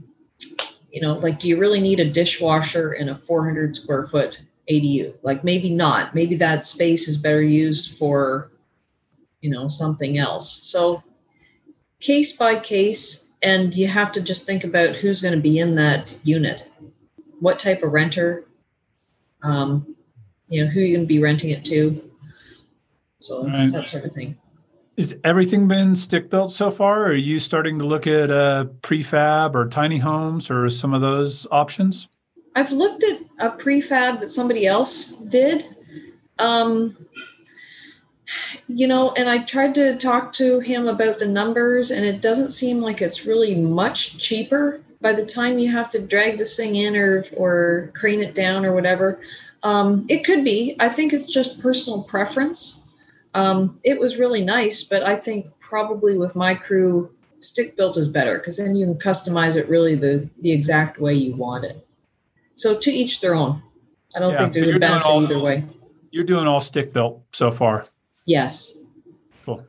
[0.91, 4.41] you know, like, do you really need a dishwasher in a 400 square foot
[4.71, 5.13] ADU?
[5.23, 6.15] Like, maybe not.
[6.15, 8.51] Maybe that space is better used for,
[9.41, 10.49] you know, something else.
[10.63, 11.03] So,
[11.99, 15.75] case by case, and you have to just think about who's going to be in
[15.75, 16.71] that unit,
[17.41, 18.45] what type of renter,
[19.43, 19.95] um,
[20.49, 22.09] you know, who you're going to be renting it to.
[23.19, 23.69] So, right.
[23.71, 24.38] that sort of thing.
[24.99, 27.05] Is everything been stick built so far?
[27.05, 31.47] Are you starting to look at uh, prefab or tiny homes or some of those
[31.51, 32.09] options?
[32.57, 35.63] I've looked at a prefab that somebody else did.
[36.37, 36.97] Um,
[38.67, 42.51] you know, and I tried to talk to him about the numbers, and it doesn't
[42.51, 46.75] seem like it's really much cheaper by the time you have to drag this thing
[46.75, 49.21] in or or crane it down or whatever.
[49.63, 50.75] Um, it could be.
[50.77, 52.78] I think it's just personal preference.
[53.33, 58.07] Um, it was really nice, but I think probably with my crew, stick built is
[58.07, 61.85] better because then you can customize it really the the exact way you want it.
[62.55, 63.61] So to each their own.
[64.15, 65.63] I don't yeah, think there's a benefit all, either way.
[66.11, 67.85] You're doing all stick built so far.
[68.25, 68.75] Yes.
[69.45, 69.63] Cool.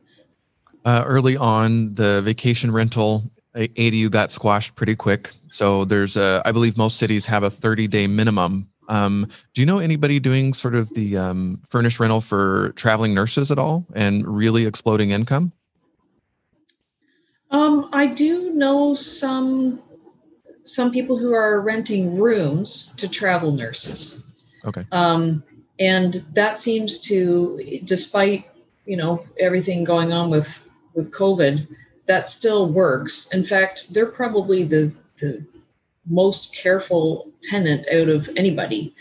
[0.83, 3.23] Uh, early on, the vacation rental
[3.55, 5.31] ADU got squashed pretty quick.
[5.51, 9.65] So there's a, I believe most cities have a 30 day minimum um, do you
[9.65, 14.27] know anybody doing sort of the um, furnished rental for traveling nurses at all and
[14.27, 15.53] really exploding income?
[17.51, 19.81] Um, I do know some
[20.63, 24.25] some people who are renting rooms to travel nurses.
[24.65, 24.85] Okay.
[24.91, 25.43] Um,
[25.79, 28.45] and that seems to, despite
[28.85, 31.65] you know everything going on with with COVID,
[32.07, 33.29] that still works.
[33.33, 35.45] In fact, they're probably the the
[36.05, 38.93] most careful tenant out of anybody.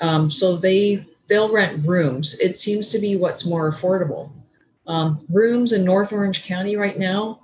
[0.00, 2.38] Um, so they they'll rent rooms.
[2.40, 4.32] It seems to be what's more affordable.
[4.86, 7.40] Um, rooms in North Orange County right now,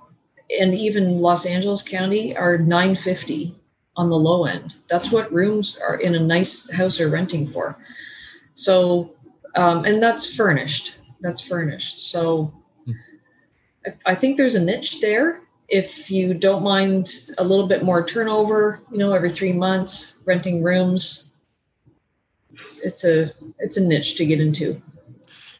[0.59, 3.55] and even Los Angeles County, are nine fifty
[3.95, 4.75] on the low end.
[4.89, 7.77] That's what rooms are in a nice house are renting for.
[8.53, 9.15] So,
[9.55, 10.97] um, and that's furnished.
[11.21, 11.99] That's furnished.
[12.11, 12.53] So,
[13.85, 15.41] I, I think there's a niche there.
[15.71, 20.61] If you don't mind a little bit more turnover, you know, every three months, renting
[20.61, 21.31] rooms,
[22.51, 24.81] it's, it's a it's a niche to get into.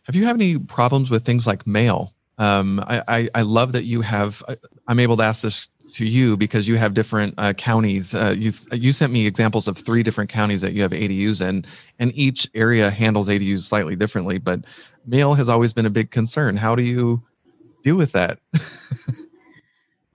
[0.04, 2.13] Have you had any problems with things like mail?
[2.38, 4.43] Um, I, I, I love that you have.
[4.88, 8.15] I'm able to ask this to you because you have different uh, counties.
[8.15, 11.65] Uh, you you sent me examples of three different counties that you have ADUs in,
[12.00, 14.38] and each area handles ADUs slightly differently.
[14.38, 14.62] But
[15.06, 16.58] mail has always been a big concern.
[16.58, 17.21] How do you
[17.84, 18.39] deal with that?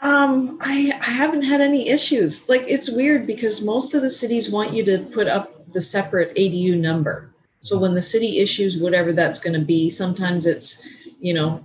[0.01, 2.49] um, I I haven't had any issues.
[2.49, 6.35] Like it's weird because most of the cities want you to put up the separate
[6.37, 7.31] ADU number.
[7.61, 10.87] So when the city issues whatever that's going to be, sometimes it's
[11.21, 11.65] you know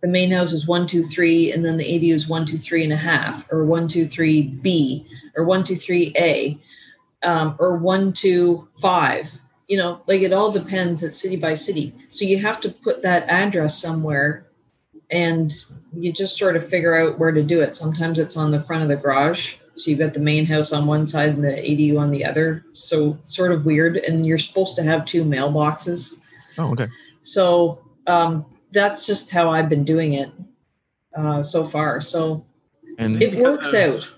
[0.00, 2.84] the main house is one, two, three, and then the ADU is one, two, three
[2.84, 6.58] and a half, or one, two, three B, or one, two, three A,
[7.22, 9.30] um, or one, two, five.
[9.68, 11.94] You know, like it all depends at city by city.
[12.10, 14.46] So you have to put that address somewhere
[15.10, 15.50] and
[15.92, 17.74] you just sort of figure out where to do it.
[17.74, 19.56] Sometimes it's on the front of the garage.
[19.74, 22.64] So you've got the main house on one side and the ADU on the other.
[22.72, 23.96] So sort of weird.
[23.96, 26.20] And you're supposed to have two mailboxes.
[26.58, 26.86] Oh, okay.
[27.22, 30.30] So um, that's just how I've been doing it
[31.16, 32.00] uh, so far.
[32.00, 32.44] So
[32.98, 34.14] And it works of- out.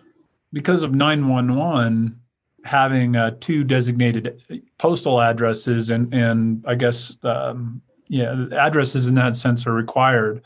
[0.52, 2.18] because of 911
[2.64, 4.40] having uh, two designated
[4.78, 10.42] postal addresses and and I guess um, yeah addresses in that sense are required.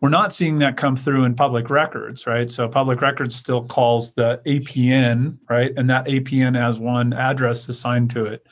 [0.00, 2.50] We're not seeing that come through in public records, right?
[2.50, 8.10] So public records still calls the APN, right, and that APN has one address assigned
[8.12, 8.46] to it.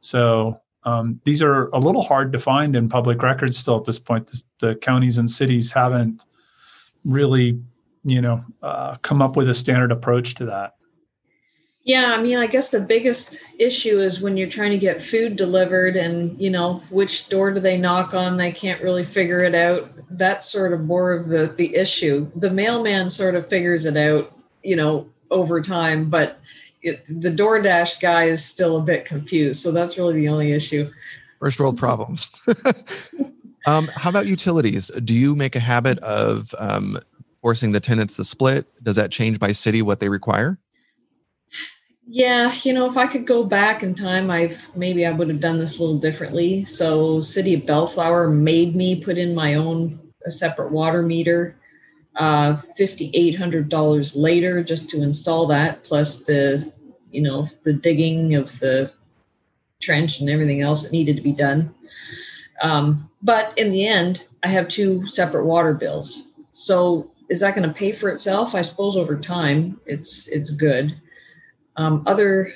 [0.00, 3.98] So um, these are a little hard to find in public records still at this
[3.98, 4.28] point.
[4.28, 6.24] This, the counties and cities haven't
[7.04, 7.60] really,
[8.04, 10.74] you know, uh, come up with a standard approach to that.
[11.84, 15.34] Yeah, I mean, I guess the biggest issue is when you're trying to get food
[15.34, 18.36] delivered and, you know, which door do they knock on?
[18.36, 19.90] They can't really figure it out.
[20.10, 22.30] That's sort of more of the, the issue.
[22.36, 26.38] The mailman sort of figures it out, you know, over time, but
[26.82, 29.60] it, the DoorDash guy is still a bit confused.
[29.60, 30.86] So that's really the only issue.
[31.40, 32.30] First world problems.
[33.66, 34.88] um, how about utilities?
[35.04, 37.00] Do you make a habit of um,
[37.40, 38.66] forcing the tenants to split?
[38.84, 40.60] Does that change by city what they require?
[42.06, 45.40] Yeah, you know, if I could go back in time, I've maybe I would have
[45.40, 46.64] done this a little differently.
[46.64, 51.56] So, City of Bellflower made me put in my own a separate water meter.
[52.16, 56.70] Uh, fifty eight hundred dollars later just to install that, plus the,
[57.10, 58.92] you know, the digging of the
[59.80, 61.72] trench and everything else that needed to be done.
[62.62, 66.32] Um, but in the end, I have two separate water bills.
[66.52, 68.54] So, is that going to pay for itself?
[68.56, 71.00] I suppose over time, it's it's good.
[71.76, 72.52] Um, other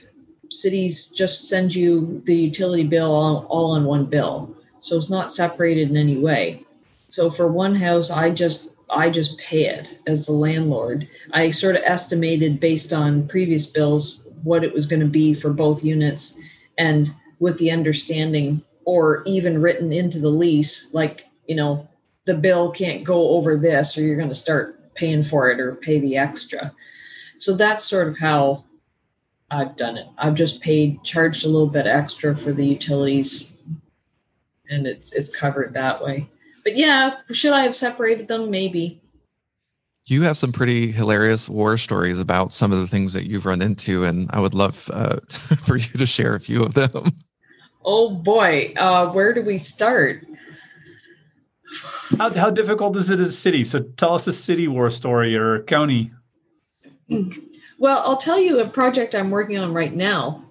[0.51, 5.33] cities just send you the utility bill all, all on one bill, so it's not
[5.33, 6.63] separated in any way.
[7.09, 11.09] So for one house, I just I just pay it as the landlord.
[11.33, 15.53] I sort of estimated based on previous bills what it was going to be for
[15.53, 16.39] both units,
[16.79, 17.09] and
[17.41, 21.89] with the understanding or even written into the lease, like you know
[22.27, 25.77] the bill can't go over this, or you're going to start paying for it or
[25.77, 26.73] pay the extra.
[27.39, 28.65] So that's sort of how
[29.51, 30.07] I've done it.
[30.19, 33.59] I've just paid, charged a little bit extra for the utilities,
[34.69, 36.29] and it's it's covered that way.
[36.65, 38.51] But yeah, should I have separated them?
[38.51, 39.01] Maybe.
[40.07, 43.63] You have some pretty hilarious war stories about some of the things that you've run
[43.63, 45.19] into, and I would love uh,
[45.65, 47.13] for you to share a few of them.
[47.85, 50.27] Oh boy, uh, where do we start?
[52.19, 53.63] How, how difficult is it as a city?
[53.63, 56.13] So tell us a city war story or a county.
[57.79, 60.43] Well, I'll tell you a project I'm working on right now.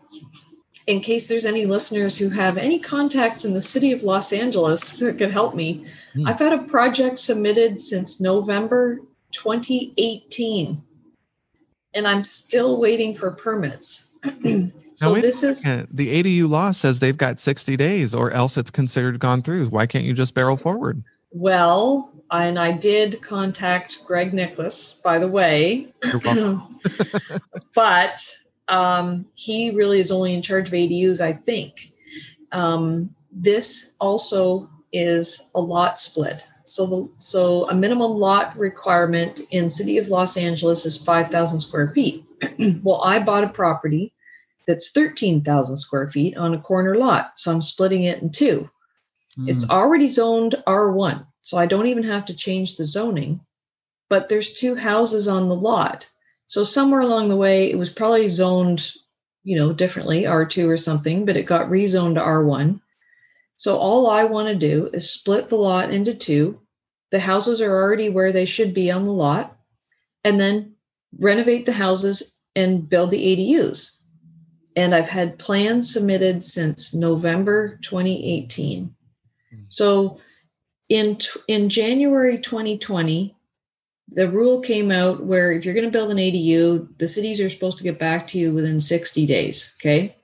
[0.88, 5.00] In case there's any listeners who have any contacts in the city of Los Angeles
[5.00, 5.86] that could help me,
[6.16, 6.28] Hmm.
[6.28, 9.00] I've had a project submitted since November
[9.32, 10.82] 2018,
[11.94, 14.12] and I'm still waiting for permits.
[14.96, 19.20] so this is the ADU law says they've got 60 days or else it's considered
[19.20, 19.68] gone through.
[19.68, 21.04] Why can't you just barrel forward?
[21.32, 22.14] well,
[22.44, 25.94] and I did contact Greg Nicholas, by the way.
[27.76, 28.20] But
[28.70, 31.92] um, he really is only in charge of ADUs, I think.
[32.52, 36.48] Um, this also is a lot split.
[36.64, 41.60] So, the, so a minimum lot requirement in City of Los Angeles is five thousand
[41.60, 42.24] square feet.
[42.84, 44.14] well, I bought a property
[44.68, 48.70] that's thirteen thousand square feet on a corner lot, so I'm splitting it in two.
[49.48, 53.40] It's already zoned R1, so I don't even have to change the zoning.
[54.10, 56.10] But there's two houses on the lot.
[56.48, 58.92] So somewhere along the way, it was probably zoned,
[59.44, 62.82] you know, differently, R2 or something, but it got rezoned to R1.
[63.58, 66.60] So all I want to do is split the lot into two.
[67.12, 69.56] The houses are already where they should be on the lot,
[70.24, 70.74] and then
[71.20, 74.00] renovate the houses and build the ADUs.
[74.76, 78.96] And I've had plans submitted since November 2018.
[79.52, 79.58] Hmm.
[79.68, 80.18] So
[80.90, 81.18] in
[81.48, 83.36] in January 2020,
[84.10, 87.50] the rule came out where if you're going to build an ADU, the cities are
[87.50, 89.76] supposed to get back to you within 60 days.
[89.80, 90.16] Okay.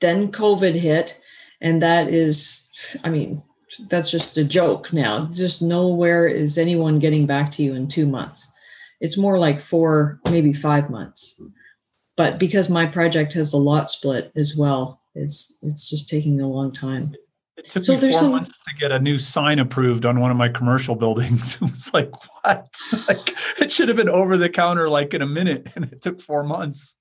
[0.00, 1.18] Then COVID hit,
[1.60, 3.42] and that is, I mean,
[3.88, 5.26] that's just a joke now.
[5.26, 8.50] Just nowhere is anyone getting back to you in two months.
[9.00, 11.40] It's more like four, maybe five months.
[12.16, 16.48] But because my project has a lot split as well, it's it's just taking a
[16.48, 17.14] long time.
[17.64, 18.30] It took so me four some...
[18.32, 21.56] months to get a new sign approved on one of my commercial buildings.
[21.62, 22.10] it was like,
[22.42, 22.68] what?
[23.08, 26.20] like it should have been over the counter like in a minute, and it took
[26.20, 26.96] four months.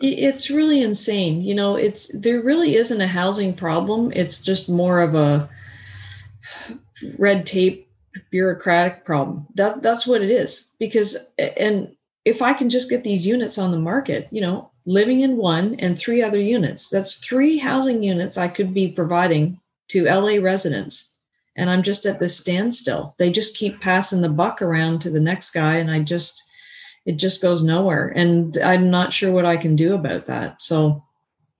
[0.00, 1.40] It's really insane.
[1.40, 4.12] You know, it's there really isn't a housing problem.
[4.14, 5.48] It's just more of a
[7.18, 7.88] red tape
[8.30, 9.46] bureaucratic problem.
[9.54, 10.70] That that's what it is.
[10.78, 11.94] Because and
[12.26, 15.76] if I can just get these units on the market, you know, living in one
[15.78, 19.58] and three other units, that's three housing units I could be providing
[19.88, 21.14] to LA residents.
[21.56, 23.14] And I'm just at this standstill.
[23.18, 26.42] They just keep passing the buck around to the next guy, and I just,
[27.06, 28.12] it just goes nowhere.
[28.14, 30.60] And I'm not sure what I can do about that.
[30.60, 31.02] So,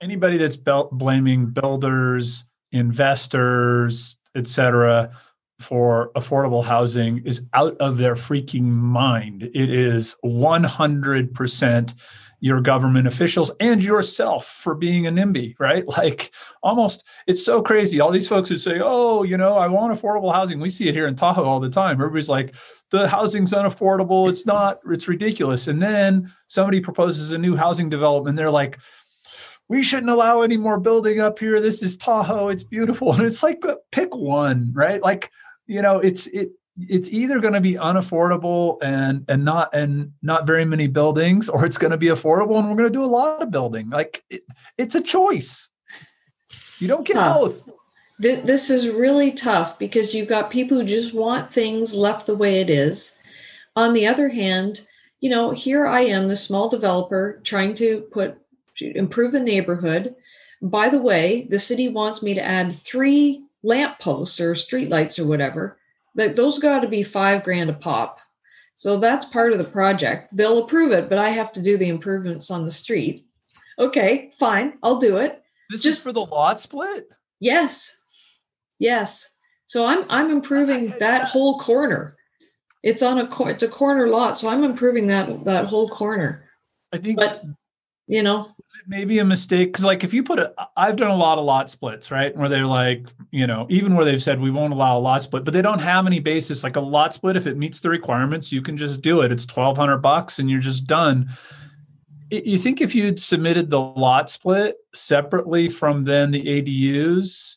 [0.02, 0.58] anybody that's
[0.92, 5.10] blaming builders, investors, etc.,
[5.58, 9.42] for affordable housing is out of their freaking mind.
[9.42, 11.94] It is 100%
[12.40, 15.84] your government officials and yourself for being a NIMBY, right?
[15.96, 18.00] Like almost, it's so crazy.
[18.00, 20.60] All these folks who say, oh, you know, I want affordable housing.
[20.60, 21.92] We see it here in Tahoe all the time.
[21.92, 22.54] Everybody's like,
[22.90, 24.28] the housing's unaffordable.
[24.28, 25.68] It's not, it's ridiculous.
[25.68, 28.36] And then somebody proposes a new housing development.
[28.36, 28.78] They're like,
[29.68, 31.60] we shouldn't allow any more building up here.
[31.60, 32.48] This is Tahoe.
[32.48, 33.12] It's beautiful.
[33.14, 35.02] And it's like, pick one, right?
[35.02, 35.30] Like,
[35.66, 40.46] you know, it's, it, it's either going to be unaffordable and and not and not
[40.46, 43.06] very many buildings or it's going to be affordable and we're going to do a
[43.06, 43.90] lot of building.
[43.90, 44.42] Like it,
[44.76, 45.68] it's a choice.
[46.78, 47.36] You don't get tough.
[47.36, 47.70] both.
[48.18, 52.60] This is really tough because you've got people who just want things left the way
[52.60, 53.20] it is.
[53.74, 54.86] On the other hand
[55.20, 58.38] you know here i am the small developer trying to put
[58.80, 60.14] improve the neighborhood.
[60.60, 65.18] By the way the city wants me to add three lamp posts or street lights
[65.18, 65.78] or whatever
[66.16, 68.20] that those got to be five grand a pop.
[68.74, 70.36] So that's part of the project.
[70.36, 73.26] They'll approve it, but I have to do the improvements on the street.
[73.78, 75.42] Okay, fine, I'll do it.
[75.70, 77.08] This Just, is for the lot split?
[77.40, 78.02] Yes.
[78.78, 79.36] Yes.
[79.66, 82.16] So I'm I'm improving that whole corner.
[82.82, 86.44] It's on a it's a corner lot, so I'm improving that that whole corner.
[86.92, 87.44] I think but
[88.06, 88.48] you know
[88.86, 89.72] maybe a mistake?
[89.72, 92.36] Because like if you put a i've done a lot of lot splits right?
[92.36, 95.44] Where they're like you know even where they've said we won't allow a lot split
[95.44, 96.64] but they don't have any basis.
[96.64, 99.32] Like a lot split if it meets the requirements you can just do it.
[99.32, 101.28] It's 1200 bucks and you're just done.
[102.30, 107.56] You think if you'd submitted the lot split separately from then the adus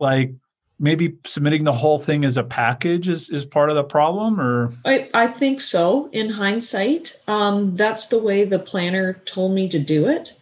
[0.00, 0.34] like
[0.78, 4.72] maybe submitting the whole thing as a package is, is part of the problem or?
[4.84, 7.18] I, I think so in hindsight.
[7.28, 10.32] Um, that's the way the planner told me to do it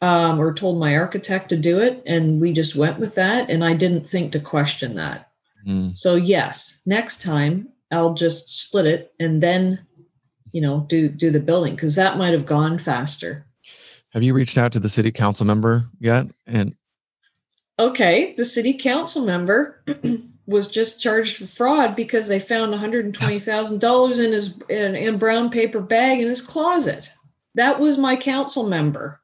[0.00, 3.64] um, or told my architect to do it and we just went with that and
[3.64, 5.30] i didn't think to question that.
[5.66, 5.96] Mm.
[5.96, 9.78] so yes next time i'll just split it and then
[10.54, 13.44] you know do do the building because that might have gone faster.
[14.10, 16.30] Have you reached out to the city council member yet?
[16.46, 16.74] And
[17.78, 19.82] okay, the city council member
[20.46, 25.80] was just charged for fraud because they found $120,000 in his in, in, brown paper
[25.80, 27.10] bag in his closet.
[27.54, 29.20] That was my council member.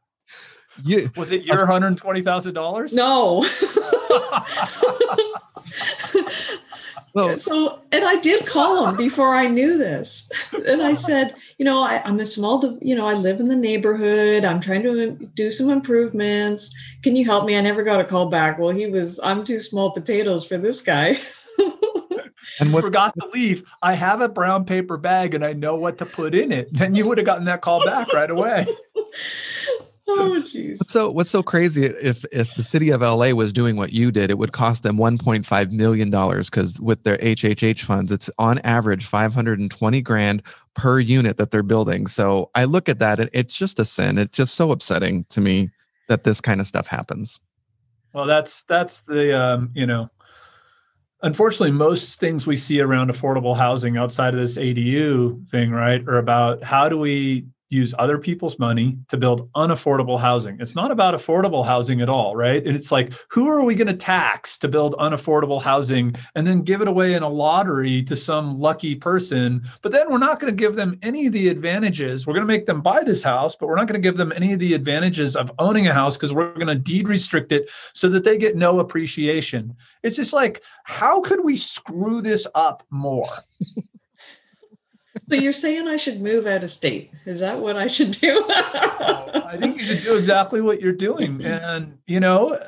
[0.83, 1.09] Yeah.
[1.17, 2.95] Was it your uh, $120,000?
[2.95, 3.45] No.
[7.15, 10.31] well, so and I did call him before I knew this,
[10.69, 13.57] and I said, you know, I, am a small, you know, I live in the
[13.57, 14.45] neighborhood.
[14.45, 16.75] I'm trying to do some improvements.
[17.03, 17.57] Can you help me?
[17.57, 18.59] I never got a call back.
[18.59, 21.17] Well, he was, I'm too small potatoes for this guy.
[22.61, 23.69] and what, forgot to leave.
[23.83, 26.73] I have a brown paper bag and I know what to put in it.
[26.73, 28.67] Then you would have gotten that call back right away.
[30.19, 30.79] oh jeez.
[30.79, 34.31] So what's so crazy if if the city of la was doing what you did
[34.31, 39.07] it would cost them 1.5 million dollars because with their hhh funds it's on average
[39.07, 40.43] 520 grand
[40.75, 42.07] per unit that they're building.
[42.07, 44.19] So i look at that and it's just a sin.
[44.19, 45.71] It's just so upsetting to me
[46.09, 47.39] that this kind of stuff happens.
[48.13, 50.11] Well that's that's the um you know
[51.23, 56.19] unfortunately most things we see around affordable housing outside of this adu thing right are
[56.19, 60.59] about how do we use other people's money to build unaffordable housing.
[60.61, 62.65] It's not about affordable housing at all, right?
[62.67, 66.63] And It's like, who are we going to tax to build unaffordable housing and then
[66.63, 69.63] give it away in a lottery to some lucky person?
[69.83, 72.27] But then we're not going to give them any of the advantages.
[72.27, 74.33] We're going to make them buy this house, but we're not going to give them
[74.35, 77.71] any of the advantages of owning a house because we're going to deed restrict it
[77.93, 79.77] so that they get no appreciation.
[80.03, 83.29] It's just like, how could we screw this up more?
[85.31, 87.13] So you're saying I should move out of state?
[87.25, 88.45] Is that what I should do?
[88.49, 91.45] I think you should do exactly what you're doing.
[91.45, 92.59] And you know,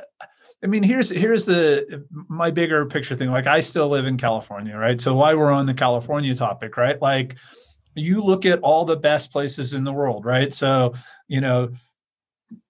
[0.63, 3.31] I mean, here's here's the my bigger picture thing.
[3.31, 5.01] Like I still live in California, right?
[5.01, 7.03] So why we're on the California topic, right?
[7.03, 7.37] Like
[7.97, 10.53] you look at all the best places in the world, right?
[10.53, 10.95] So,
[11.27, 11.73] you know,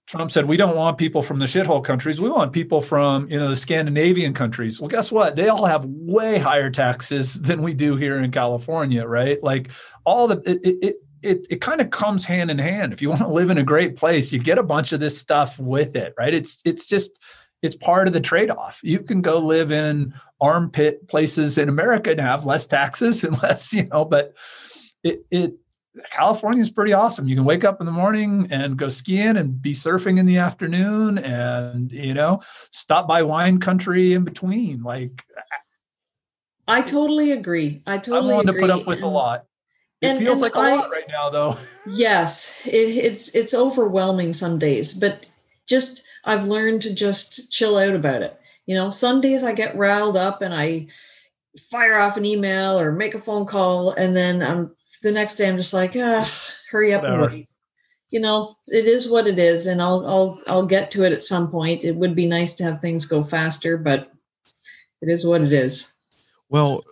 [0.07, 2.21] Trump said we don't want people from the shithole countries.
[2.21, 4.81] We want people from you know the Scandinavian countries.
[4.81, 5.37] Well, guess what?
[5.37, 9.43] They all have way higher taxes than we do here in California, right?
[9.43, 9.71] Like
[10.05, 12.93] all the it it it, it kind of comes hand in hand.
[12.93, 15.17] If you want to live in a great place, you get a bunch of this
[15.17, 16.35] stuff with it, right?
[16.35, 17.23] It's it's just
[17.63, 18.81] it's part of the trade-off.
[18.83, 23.73] You can go live in armpit places in America and have less taxes and less,
[23.73, 24.35] you know, but
[25.05, 25.55] it it
[26.11, 27.29] California is pretty awesome.
[27.29, 30.39] You can wake up in the morning and go skiing and be surfing in the
[30.39, 34.83] afternoon and, you know, stop by wine country in between.
[34.83, 35.23] Like,
[36.69, 37.83] I totally agree.
[37.87, 38.63] I totally I'm willing agree.
[38.63, 39.45] to put up with a lot.
[40.01, 41.57] It and- feels and like a I- lot right now, though.
[41.87, 42.71] Yes, it,
[43.05, 45.29] it's it's overwhelming some days, but
[45.69, 48.39] just I've learned to just chill out about it.
[48.67, 50.87] You know, some days I get riled up and I
[51.71, 54.73] fire off an email or make a phone call, and then I'm
[55.03, 56.29] the next day I'm just like, ah,
[56.71, 57.25] hurry up Whatever.
[57.25, 57.49] and wait.
[58.11, 61.23] You know, it is what it is, and I'll I'll I'll get to it at
[61.23, 61.83] some point.
[61.83, 64.13] It would be nice to have things go faster, but
[65.01, 65.95] it is what it is.
[66.51, 66.85] Well,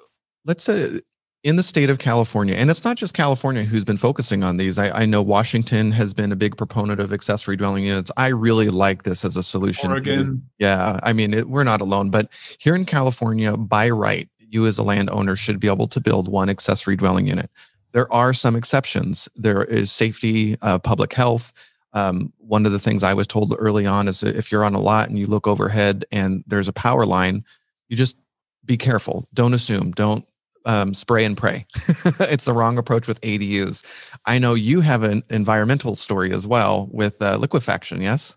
[0.46, 1.02] let's say
[1.42, 4.78] in the state of California, and it's not just California who's been focusing on these.
[4.78, 8.11] I, I know Washington has been a big proponent of accessory dwelling units.
[8.16, 9.90] I really like this as a solution.
[9.90, 10.42] Oregon.
[10.58, 14.78] Yeah, I mean, it, we're not alone, but here in California, by right, you as
[14.78, 17.50] a landowner should be able to build one accessory dwelling unit.
[17.93, 19.28] There are some exceptions.
[19.36, 21.53] There is safety, uh, public health.
[21.93, 24.80] Um, one of the things I was told early on is if you're on a
[24.80, 27.45] lot and you look overhead and there's a power line,
[27.88, 28.16] you just
[28.64, 29.26] be careful.
[29.34, 29.91] Don't assume.
[29.93, 30.24] Don't
[30.66, 31.66] um, spray and pray.
[32.20, 33.82] it's the wrong approach with ADUs.
[34.26, 38.01] I know you have an environmental story as well with uh, liquefaction.
[38.01, 38.36] Yes,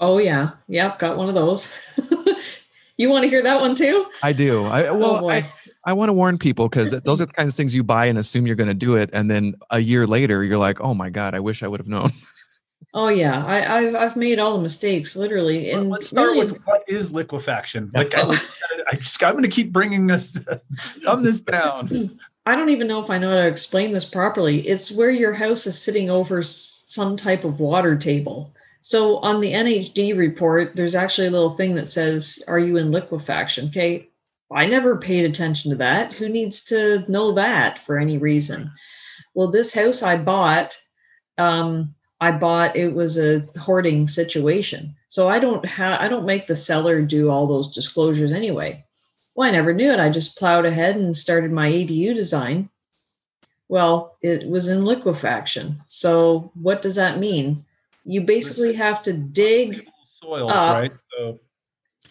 [0.00, 1.72] Oh yeah, yep, got one of those.
[2.98, 4.06] you want to hear that one too?
[4.22, 4.64] I do.
[4.64, 5.32] I, well, oh boy.
[5.32, 5.46] I,
[5.86, 8.18] I want to warn people because those are the kinds of things you buy and
[8.18, 11.10] assume you're going to do it, and then a year later you're like, "Oh my
[11.10, 12.10] god, I wish I would have known."
[12.96, 15.68] Oh yeah, I, I've I've made all the mistakes literally.
[15.72, 17.90] Well, And Let's start really, with what is liquefaction.
[17.92, 18.30] Like, oh.
[18.30, 20.34] I, I just, I'm going to keep bringing this,
[21.02, 21.90] dumb this down.
[22.46, 24.60] I don't even know if I know how to explain this properly.
[24.60, 28.54] It's where your house is sitting over some type of water table.
[28.80, 32.92] So on the NHD report, there's actually a little thing that says, "Are you in
[32.92, 34.08] liquefaction?" Okay,
[34.52, 36.12] I never paid attention to that.
[36.12, 38.70] Who needs to know that for any reason?
[39.34, 40.76] Well, this house I bought,
[41.38, 44.94] um, I bought it was a hoarding situation.
[45.08, 48.84] So I don't have I don't make the seller do all those disclosures anyway.
[49.34, 50.00] Well, I never knew it.
[50.00, 52.68] I just plowed ahead and started my ADU design.
[53.68, 55.80] Well, it was in liquefaction.
[55.88, 57.64] So what does that mean?
[58.04, 60.76] You basically have to dig soils, up.
[60.76, 60.92] right?
[61.16, 61.40] So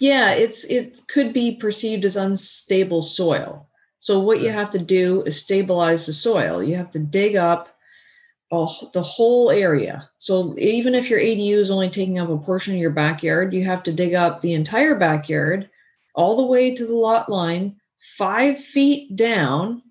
[0.03, 3.69] yeah, it's it could be perceived as unstable soil.
[3.99, 6.61] So what you have to do is stabilize the soil.
[6.61, 7.69] You have to dig up
[8.51, 10.09] a- the whole area.
[10.17, 13.63] So even if your ADU is only taking up a portion of your backyard, you
[13.63, 15.69] have to dig up the entire backyard
[16.15, 19.83] all the way to the lot line, five feet down,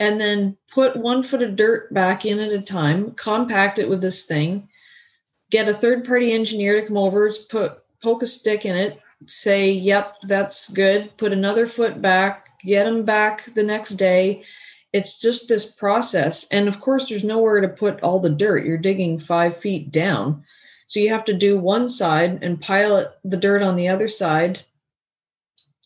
[0.00, 4.00] and then put one foot of dirt back in at a time, compact it with
[4.00, 4.68] this thing,
[5.52, 9.70] get a third party engineer to come over, put poke a stick in it, say,
[9.70, 14.44] yep, that's good, put another foot back, get them back the next day.
[14.92, 16.46] It's just this process.
[16.52, 18.66] And of course, there's nowhere to put all the dirt.
[18.66, 20.44] You're digging five feet down.
[20.86, 24.08] So you have to do one side and pile it, the dirt on the other
[24.08, 24.60] side,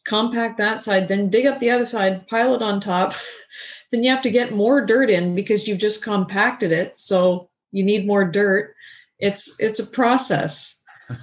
[0.05, 3.12] compact that side, then dig up the other side, pile it on top.
[3.93, 6.97] then you have to get more dirt in because you've just compacted it.
[6.97, 8.74] So you need more dirt.
[9.18, 10.82] It's it's a process.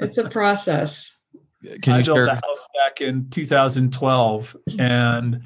[0.00, 1.23] It's a process.
[1.82, 2.26] Can I built share?
[2.26, 5.42] a house back in 2012, and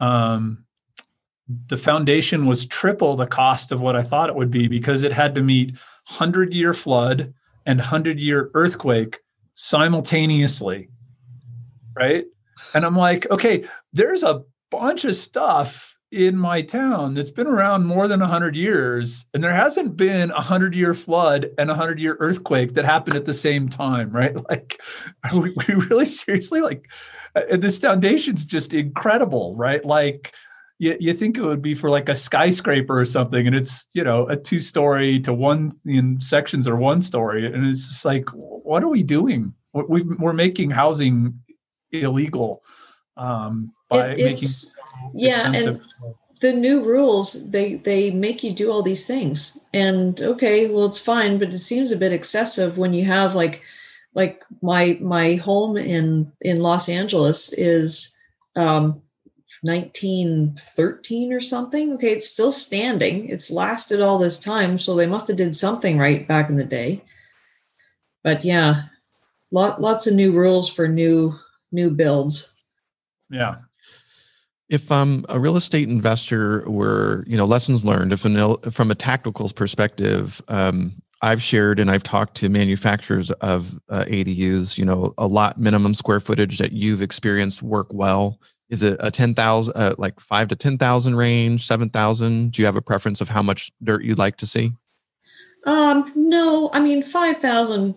[0.00, 0.64] um,
[1.66, 5.12] the foundation was triple the cost of what I thought it would be because it
[5.12, 5.72] had to meet
[6.08, 7.34] 100 year flood
[7.66, 9.18] and 100 year earthquake
[9.54, 10.88] simultaneously.
[11.96, 12.26] Right.
[12.74, 17.86] And I'm like, okay, there's a bunch of stuff in my town that's been around
[17.86, 22.00] more than 100 years and there hasn't been a 100 year flood and a 100
[22.00, 24.34] year earthquake that happened at the same time right?
[24.50, 24.80] Like
[25.32, 26.90] we, we really seriously like
[27.36, 29.84] uh, this foundation's just incredible right?
[29.84, 30.34] Like
[30.78, 34.02] you, you think it would be for like a skyscraper or something and it's you
[34.02, 38.28] know a two story to one in sections or one story and it's just like
[38.30, 39.54] what are we doing?
[39.72, 41.38] We are making housing
[41.92, 42.64] illegal
[43.20, 44.74] um, by It- making it's-
[45.14, 45.80] yeah, and
[46.40, 49.58] the new rules they they make you do all these things.
[49.74, 53.60] And okay well it's fine but it seems a bit excessive when you have like
[54.14, 58.16] like my my home in in los angeles is
[58.56, 59.00] um
[59.62, 61.92] 1913 or something.
[61.94, 63.28] Okay it's still standing.
[63.28, 66.64] It's lasted all this time so they must have did something right back in the
[66.64, 67.02] day.
[68.24, 68.82] But yeah
[69.52, 71.34] lot, lots of new rules for new
[71.72, 72.49] new builds
[73.30, 73.56] yeah.
[74.68, 78.94] If um, a real estate investor were you know lessons learned if an, from a
[78.94, 85.12] tactical perspective um, i've shared and i've talked to manufacturers of uh, adus you know
[85.18, 88.38] a lot minimum square footage that you've experienced work well.
[88.68, 92.82] Is it a 10000 uh, like 5 to 10000 range 7000 do you have a
[92.82, 94.70] preference of how much dirt you'd like to see?
[95.66, 97.94] Um, no, I mean five thousand,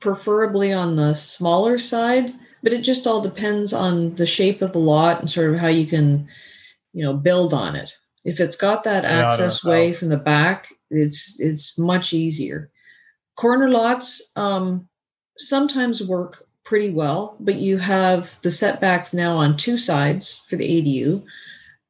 [0.00, 2.32] preferably on the smaller side,
[2.62, 5.68] but it just all depends on the shape of the lot and sort of how
[5.68, 6.28] you can,
[6.92, 7.92] you know, build on it.
[8.24, 12.70] If it's got that Yeah, access way from the back, it's it's much easier.
[13.36, 14.88] Corner lots um,
[15.38, 20.68] sometimes work pretty well, but you have the setbacks now on two sides for the
[20.68, 21.24] ADU.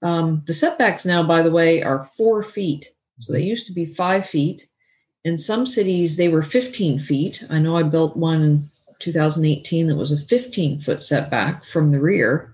[0.02, 2.86] Um, the setbacks now, by the way, are four feet.
[3.20, 4.66] So they used to be five feet.
[5.24, 7.44] In some cities, they were 15 feet.
[7.50, 8.64] I know I built one
[9.02, 12.52] 2018 that was a 15 foot setback from the rear.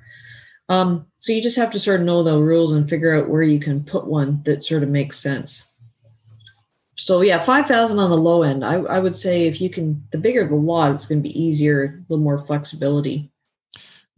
[0.68, 3.42] Um, so you just have to sort of know the rules and figure out where
[3.42, 5.64] you can put one that sort of makes sense.
[6.96, 8.64] So yeah, 5,000 on the low end.
[8.64, 11.40] I, I would say if you can, the bigger the lot, it's going to be
[11.40, 13.30] easier, a little more flexibility.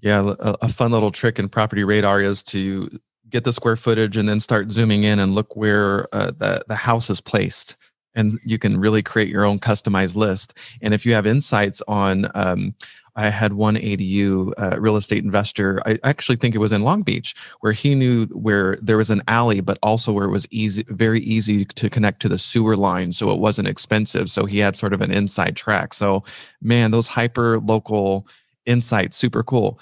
[0.00, 4.16] Yeah, a, a fun little trick in Property Radar is to get the square footage
[4.16, 7.76] and then start zooming in and look where uh, the the house is placed,
[8.14, 10.54] and you can really create your own customized list.
[10.82, 12.74] And if you have insights on, um,
[13.16, 15.80] I had one ADU uh, real estate investor.
[15.86, 19.22] I actually think it was in Long Beach where he knew where there was an
[19.28, 23.12] alley, but also where it was easy, very easy to connect to the sewer line,
[23.12, 24.30] so it wasn't expensive.
[24.30, 25.92] So he had sort of an inside track.
[25.92, 26.24] So
[26.62, 28.26] man, those hyper local
[28.66, 29.80] insights, super cool.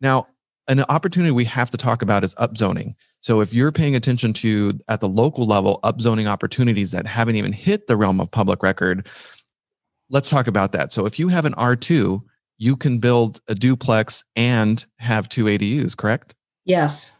[0.00, 0.28] Now,
[0.68, 2.94] an opportunity we have to talk about is upzoning.
[3.26, 7.52] So if you're paying attention to at the local level upzoning opportunities that haven't even
[7.52, 9.08] hit the realm of public record,
[10.10, 10.92] let's talk about that.
[10.92, 12.22] So if you have an R2,
[12.58, 16.36] you can build a duplex and have two ADUs, correct?
[16.66, 17.18] Yes.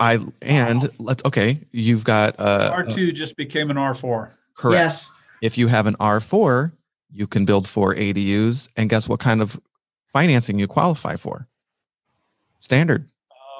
[0.00, 4.30] I and let's okay, you've got uh R2 just became an R4.
[4.56, 4.76] correct.
[4.76, 5.22] Yes.
[5.40, 6.72] If you have an R4,
[7.12, 9.60] you can build four ADUs and guess what kind of
[10.12, 11.46] financing you qualify for?
[12.58, 13.06] Standard.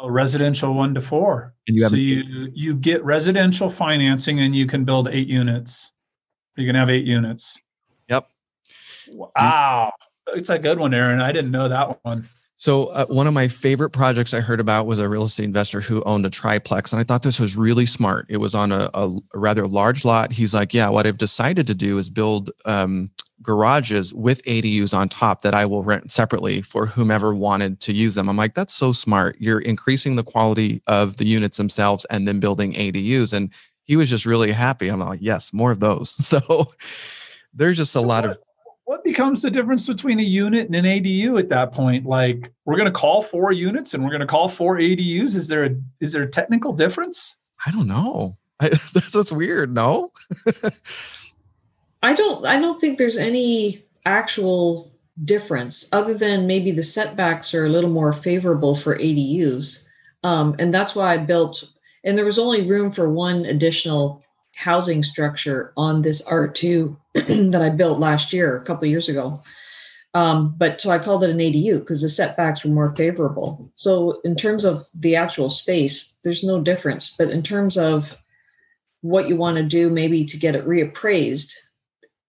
[0.03, 1.55] Oh, residential one to four.
[1.69, 5.29] And you have so an- you you get residential financing and you can build eight
[5.29, 5.93] units.
[6.57, 7.61] You can have eight units.
[8.09, 8.27] Yep.
[9.13, 9.93] Wow.
[10.29, 11.21] It's a good one, Aaron.
[11.21, 12.29] I didn't know that one.
[12.61, 15.81] So uh, one of my favorite projects I heard about was a real estate investor
[15.81, 18.27] who owned a triplex, and I thought this was really smart.
[18.29, 20.31] It was on a, a, rather large lot.
[20.31, 23.09] He's like, "Yeah, what I've decided to do is build um,
[23.43, 28.15] garages with ADUs on top that I will rent separately for whomever wanted to use
[28.15, 29.37] them." I'm like, "That's so smart.
[29.39, 33.49] You're increasing the quality of the units themselves and then building ADUs." And
[33.85, 34.89] he was just really happy.
[34.89, 36.67] I'm like, "Yes, more of those." So
[37.55, 38.39] there's just a So lot what, of
[38.91, 42.07] what becomes the difference between a unit and an ADU at that point?
[42.07, 45.37] Like we're going to call four units and we're going to call four ADUs.
[45.37, 47.37] Is there a is there a technical difference?
[47.65, 48.37] I don't know.
[48.59, 49.73] I, that's what's weird.
[49.73, 50.11] No.
[52.03, 54.93] I don't I don't think there's any actual
[55.25, 59.87] difference other than maybe the setbacks are a little more favorable for ADUs.
[60.25, 61.63] Um, and that's why I built
[62.03, 64.25] and there was only room for one additional
[64.61, 69.35] housing structure on this R2 that I built last year, a couple of years ago.
[70.13, 73.71] Um, but so I called it an ADU because the setbacks were more favorable.
[73.75, 77.15] So in terms of the actual space, there's no difference.
[77.17, 78.17] But in terms of
[79.01, 81.55] what you want to do, maybe to get it reappraised,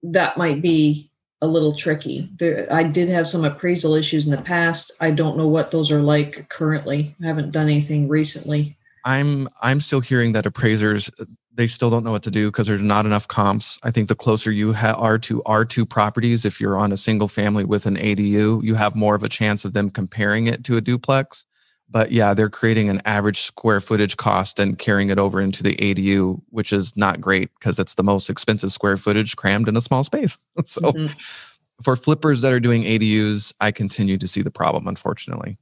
[0.04, 1.10] that might be
[1.42, 2.30] a little tricky.
[2.38, 4.92] There, I did have some appraisal issues in the past.
[5.02, 7.14] I don't know what those are like currently.
[7.22, 8.78] I haven't done anything recently.
[9.04, 11.10] I'm I'm still hearing that appraisers
[11.54, 13.78] they still don't know what to do because there's not enough comps.
[13.84, 17.28] I think the closer you ha- are to R2 properties, if you're on a single
[17.28, 20.78] family with an ADU, you have more of a chance of them comparing it to
[20.78, 21.46] a duplex.
[21.90, 25.76] but yeah, they're creating an average square footage cost and carrying it over into the
[25.76, 29.82] ADU, which is not great because it's the most expensive square footage crammed in a
[29.82, 30.38] small space.
[30.66, 31.14] so mm-hmm.
[31.84, 35.58] for flippers that are doing ADUs, I continue to see the problem, unfortunately.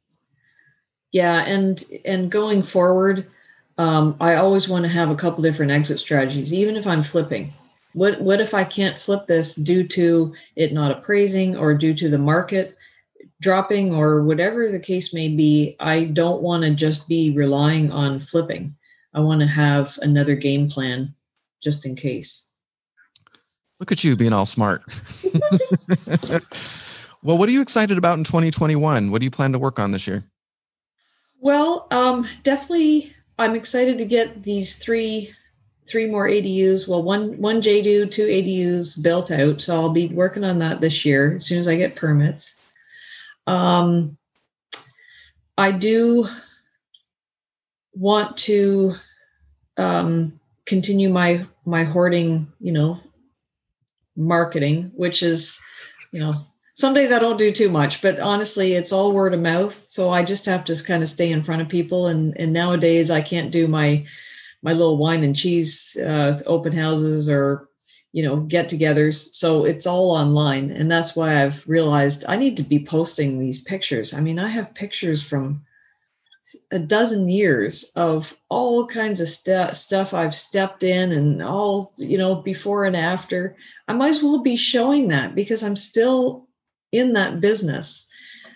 [1.12, 3.26] Yeah, and and going forward,
[3.80, 7.51] um, I always want to have a couple different exit strategies, even if I'm flipping.
[7.93, 12.09] What what if I can't flip this due to it not appraising or due to
[12.09, 12.77] the market?
[13.41, 18.19] dropping or whatever the case may be, I don't want to just be relying on
[18.19, 18.75] flipping.
[19.13, 21.13] I want to have another game plan
[21.63, 22.47] just in case.
[23.80, 24.84] Look at you being all smart.
[27.23, 29.09] well, what are you excited about in 2021?
[29.09, 30.23] What do you plan to work on this year?
[31.39, 35.30] Well, um, definitely, I'm excited to get these three
[35.88, 36.88] three more ADUs.
[36.88, 39.62] Well, one one JDU, two ADUs built out.
[39.62, 42.60] So I'll be working on that this year as soon as I get permits.
[43.48, 44.18] Um,
[45.58, 46.28] I do
[47.94, 48.94] want to
[49.78, 53.00] um, continue my my hoarding, you know,
[54.16, 55.62] marketing, which is,
[56.12, 56.34] you know,
[56.80, 59.84] some days I don't do too much, but honestly, it's all word of mouth.
[59.86, 62.07] So I just have to kind of stay in front of people.
[62.07, 64.05] And and nowadays I can't do my
[64.63, 67.67] my little wine and cheese uh, open houses or
[68.13, 72.63] you know get-togethers so it's all online and that's why i've realized i need to
[72.63, 75.61] be posting these pictures i mean i have pictures from
[76.71, 82.17] a dozen years of all kinds of st- stuff i've stepped in and all you
[82.17, 83.55] know before and after
[83.88, 86.49] i might as well be showing that because i'm still
[86.92, 88.10] in that business.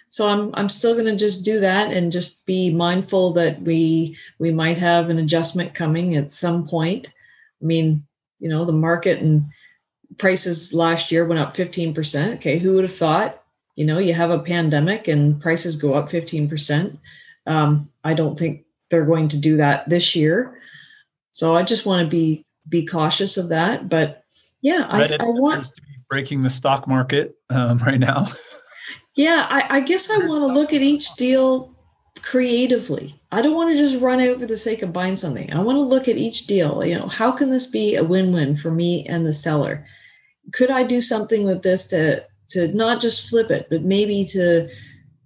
[0.10, 4.18] So i'm i'm still going to just do that and just be mindful that we
[4.40, 7.14] we might have an adjustment coming at some point.
[7.62, 8.06] I mean
[8.40, 9.46] you know the market and
[10.18, 13.42] prices last year went up 15% okay who would have thought
[13.76, 16.98] you know you have a pandemic and prices go up 15%
[17.48, 20.60] um, i don't think they're going to do that this year.
[21.32, 24.24] So i just want to be be cautious of that but
[24.62, 28.28] yeah I, I, want to be breaking the stock market um, right now
[29.16, 31.74] yeah I, I guess i want to look at each deal
[32.24, 33.14] creatively.
[33.32, 35.52] I don't want to just run out for the sake of buying something.
[35.54, 36.84] I want to look at each deal.
[36.84, 39.86] You know, how can this be a win-win for me and the seller?
[40.54, 44.70] Could I do something with this to to not just flip it, but maybe to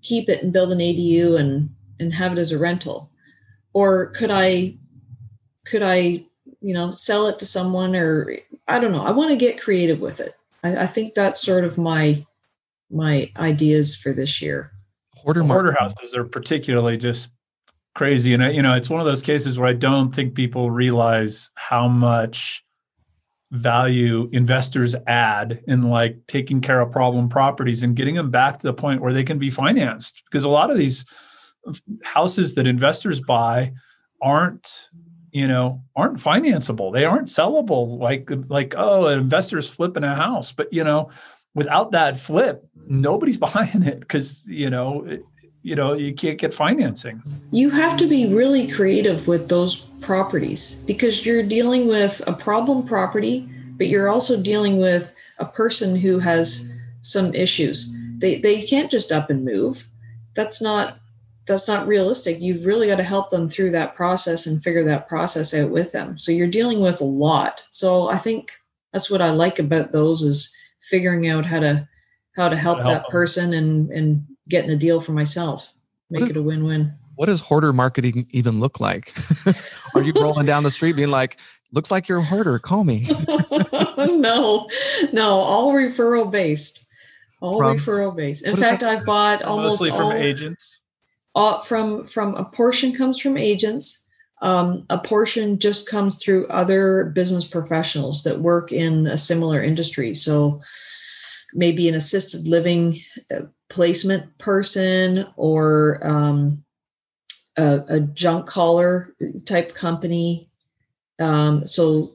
[0.01, 1.69] keep it and build an ADU and
[1.99, 3.11] and have it as a rental?
[3.73, 4.75] Or could I
[5.65, 6.25] could I,
[6.61, 9.03] you know, sell it to someone or I don't know.
[9.03, 10.33] I want to get creative with it.
[10.63, 12.23] I, I think that's sort of my
[12.89, 14.71] my ideas for this year.
[15.15, 17.33] Hoarder, hoarder houses are particularly just
[17.95, 21.51] crazy, and you know it's one of those cases where I don't think people realize
[21.55, 22.63] how much
[23.51, 28.67] value investors add in like taking care of problem properties and getting them back to
[28.67, 30.23] the point where they can be financed.
[30.25, 31.05] Because a lot of these
[31.65, 33.71] uh, houses that investors buy
[34.21, 34.87] aren't
[35.37, 40.51] you know aren't financeable they aren't sellable like like oh an investor's flipping a house
[40.51, 41.09] but you know
[41.57, 45.25] without that flip, nobody's buying it because you know it,
[45.63, 47.21] you know you can't get financing.
[47.51, 52.85] You have to be really creative with those properties because you're dealing with a problem
[52.85, 56.71] property, but you're also dealing with a person who has
[57.01, 57.89] some issues.
[58.19, 59.89] They they can't just up and move.
[60.35, 60.99] That's not
[61.47, 62.39] that's not realistic.
[62.39, 65.91] You've really got to help them through that process and figure that process out with
[65.93, 66.17] them.
[66.17, 67.65] So you're dealing with a lot.
[67.71, 68.51] So I think
[68.93, 71.87] that's what I like about those is figuring out how to
[72.35, 73.11] how to help, help that them.
[73.11, 75.73] person and and getting a deal for myself
[76.09, 79.13] make is, it a win-win what does hoarder marketing even look like
[79.95, 81.37] are you rolling down the street being like
[81.73, 83.07] looks like you're a hoarder call me
[83.97, 84.69] no
[85.11, 86.85] no all referral based
[87.41, 90.79] all from, referral based in fact i've bought almost mostly from all, agents
[91.37, 94.07] all, from from a portion comes from agents
[94.41, 100.13] um, a portion just comes through other business professionals that work in a similar industry.
[100.13, 100.61] So
[101.53, 102.99] maybe an assisted living
[103.33, 106.63] uh, placement person or um,
[107.57, 109.15] a, a, junk caller
[109.45, 110.49] type company.
[111.19, 112.13] Um, so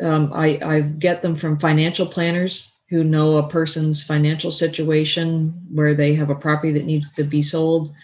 [0.00, 5.94] um, I, I get them from financial planners who know a person's financial situation where
[5.94, 7.94] they have a property that needs to be sold.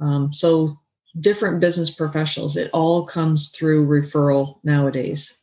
[0.00, 0.78] Um, so
[1.20, 2.56] different business professionals.
[2.56, 5.38] It all comes through referral nowadays.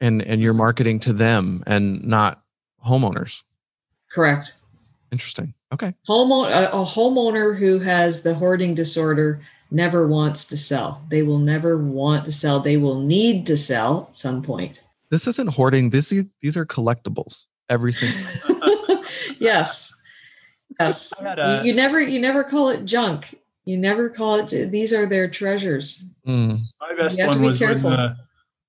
[0.00, 2.42] And and you're marketing to them and not
[2.86, 3.42] homeowners.
[4.10, 4.54] Correct.
[5.12, 5.54] Interesting.
[5.72, 5.94] Okay.
[6.08, 9.40] Homeowner a, a homeowner who has the hoarding disorder
[9.70, 11.04] never wants to sell.
[11.08, 12.60] They will never want to sell.
[12.60, 14.82] They will need to sell at some point.
[15.10, 15.90] This isn't hoarding.
[15.90, 17.46] This these are collectibles.
[17.70, 18.64] Every single.
[19.38, 20.00] yes.
[20.80, 21.12] Yes.
[21.20, 23.34] A, you, you never you never call it junk
[23.64, 24.70] You never call it.
[24.70, 26.04] These are their treasures.
[26.26, 26.60] Mm.
[26.80, 27.90] My best one was careful.
[27.90, 28.16] when the,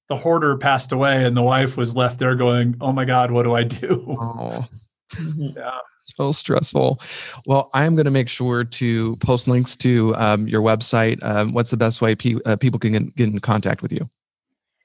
[0.07, 3.43] the hoarder passed away and the wife was left there going, "Oh my God, what
[3.43, 4.67] do I do?" Oh.
[5.13, 5.57] Mm-hmm.
[5.57, 5.77] Yeah.
[5.99, 6.99] So stressful.
[7.45, 11.23] Well, I'm going to make sure to post links to um, your website.
[11.23, 14.09] Um, what's the best way pe- uh, people can get, get in contact with you?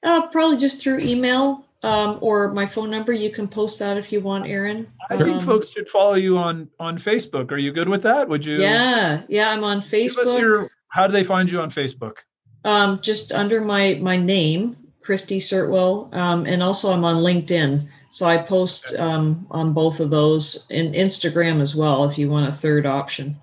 [0.02, 3.12] Uh, probably just through email um, or my phone number.
[3.12, 4.86] You can post that if you want, Aaron.
[5.08, 7.52] I think um, folks should follow you on on Facebook.
[7.52, 8.28] Are you good with that?
[8.28, 8.58] Would you?
[8.58, 10.38] Yeah, yeah, I'm on Facebook.
[10.38, 12.18] Your, how do they find you on Facebook?
[12.64, 17.88] Um, just under my my name, Christy Sirtwell, um, and also I'm on LinkedIn.
[18.12, 22.48] So I post um, on both of those and Instagram as well if you want
[22.48, 23.36] a third option.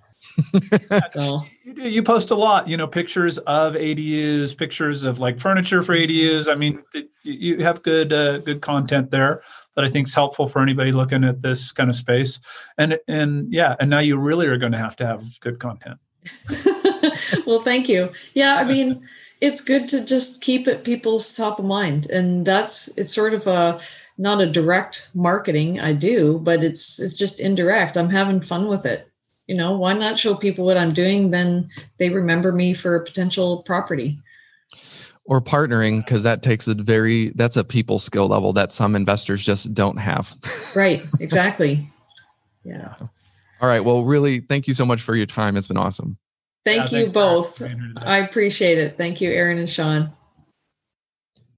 [1.14, 1.44] so
[1.78, 6.52] you post a lot, you know, pictures of ADUs, pictures of like furniture for ADUs.
[6.52, 6.84] I mean,
[7.24, 9.44] you have good uh, good content there
[9.76, 12.40] that I think is helpful for anybody looking at this kind of space.
[12.78, 16.00] And and yeah, and now you really are going to have to have good content.
[17.46, 18.10] well, thank you.
[18.34, 19.08] Yeah, I mean,
[19.40, 23.48] it's good to just keep it people's top of mind, and that's it's sort of
[23.48, 23.80] a
[24.18, 27.98] not a direct marketing I do, but it's it's just indirect.
[27.98, 29.07] I'm having fun with it.
[29.48, 31.32] You know, why not show people what I'm doing?
[31.32, 34.20] Then they remember me for a potential property.
[35.26, 39.44] Or partnering, because that takes a very that's a people skill level that some investors
[39.44, 40.34] just don't have.
[40.76, 41.02] right.
[41.20, 41.90] Exactly.
[42.64, 42.94] Yeah.
[43.62, 43.84] All right.
[43.84, 45.58] Well, really, thank you so much for your time.
[45.58, 46.18] It's been awesome.
[46.66, 47.64] Thank yeah, you both.
[48.06, 48.98] I appreciate it.
[48.98, 50.12] Thank you, Aaron and Sean.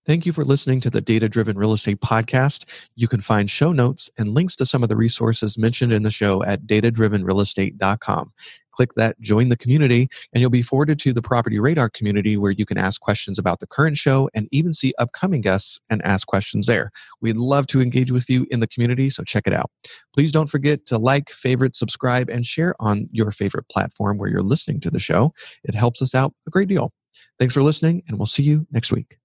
[0.05, 2.65] Thank you for listening to the Data Driven Real Estate Podcast.
[2.95, 6.09] You can find show notes and links to some of the resources mentioned in the
[6.09, 8.33] show at datadrivenrealestate.com.
[8.71, 12.53] Click that join the community, and you'll be forwarded to the Property Radar community where
[12.53, 16.25] you can ask questions about the current show and even see upcoming guests and ask
[16.27, 16.91] questions there.
[17.19, 19.69] We'd love to engage with you in the community, so check it out.
[20.15, 24.41] Please don't forget to like, favorite, subscribe, and share on your favorite platform where you're
[24.41, 25.33] listening to the show.
[25.65, 26.93] It helps us out a great deal.
[27.37, 29.18] Thanks for listening, and we'll see you next week.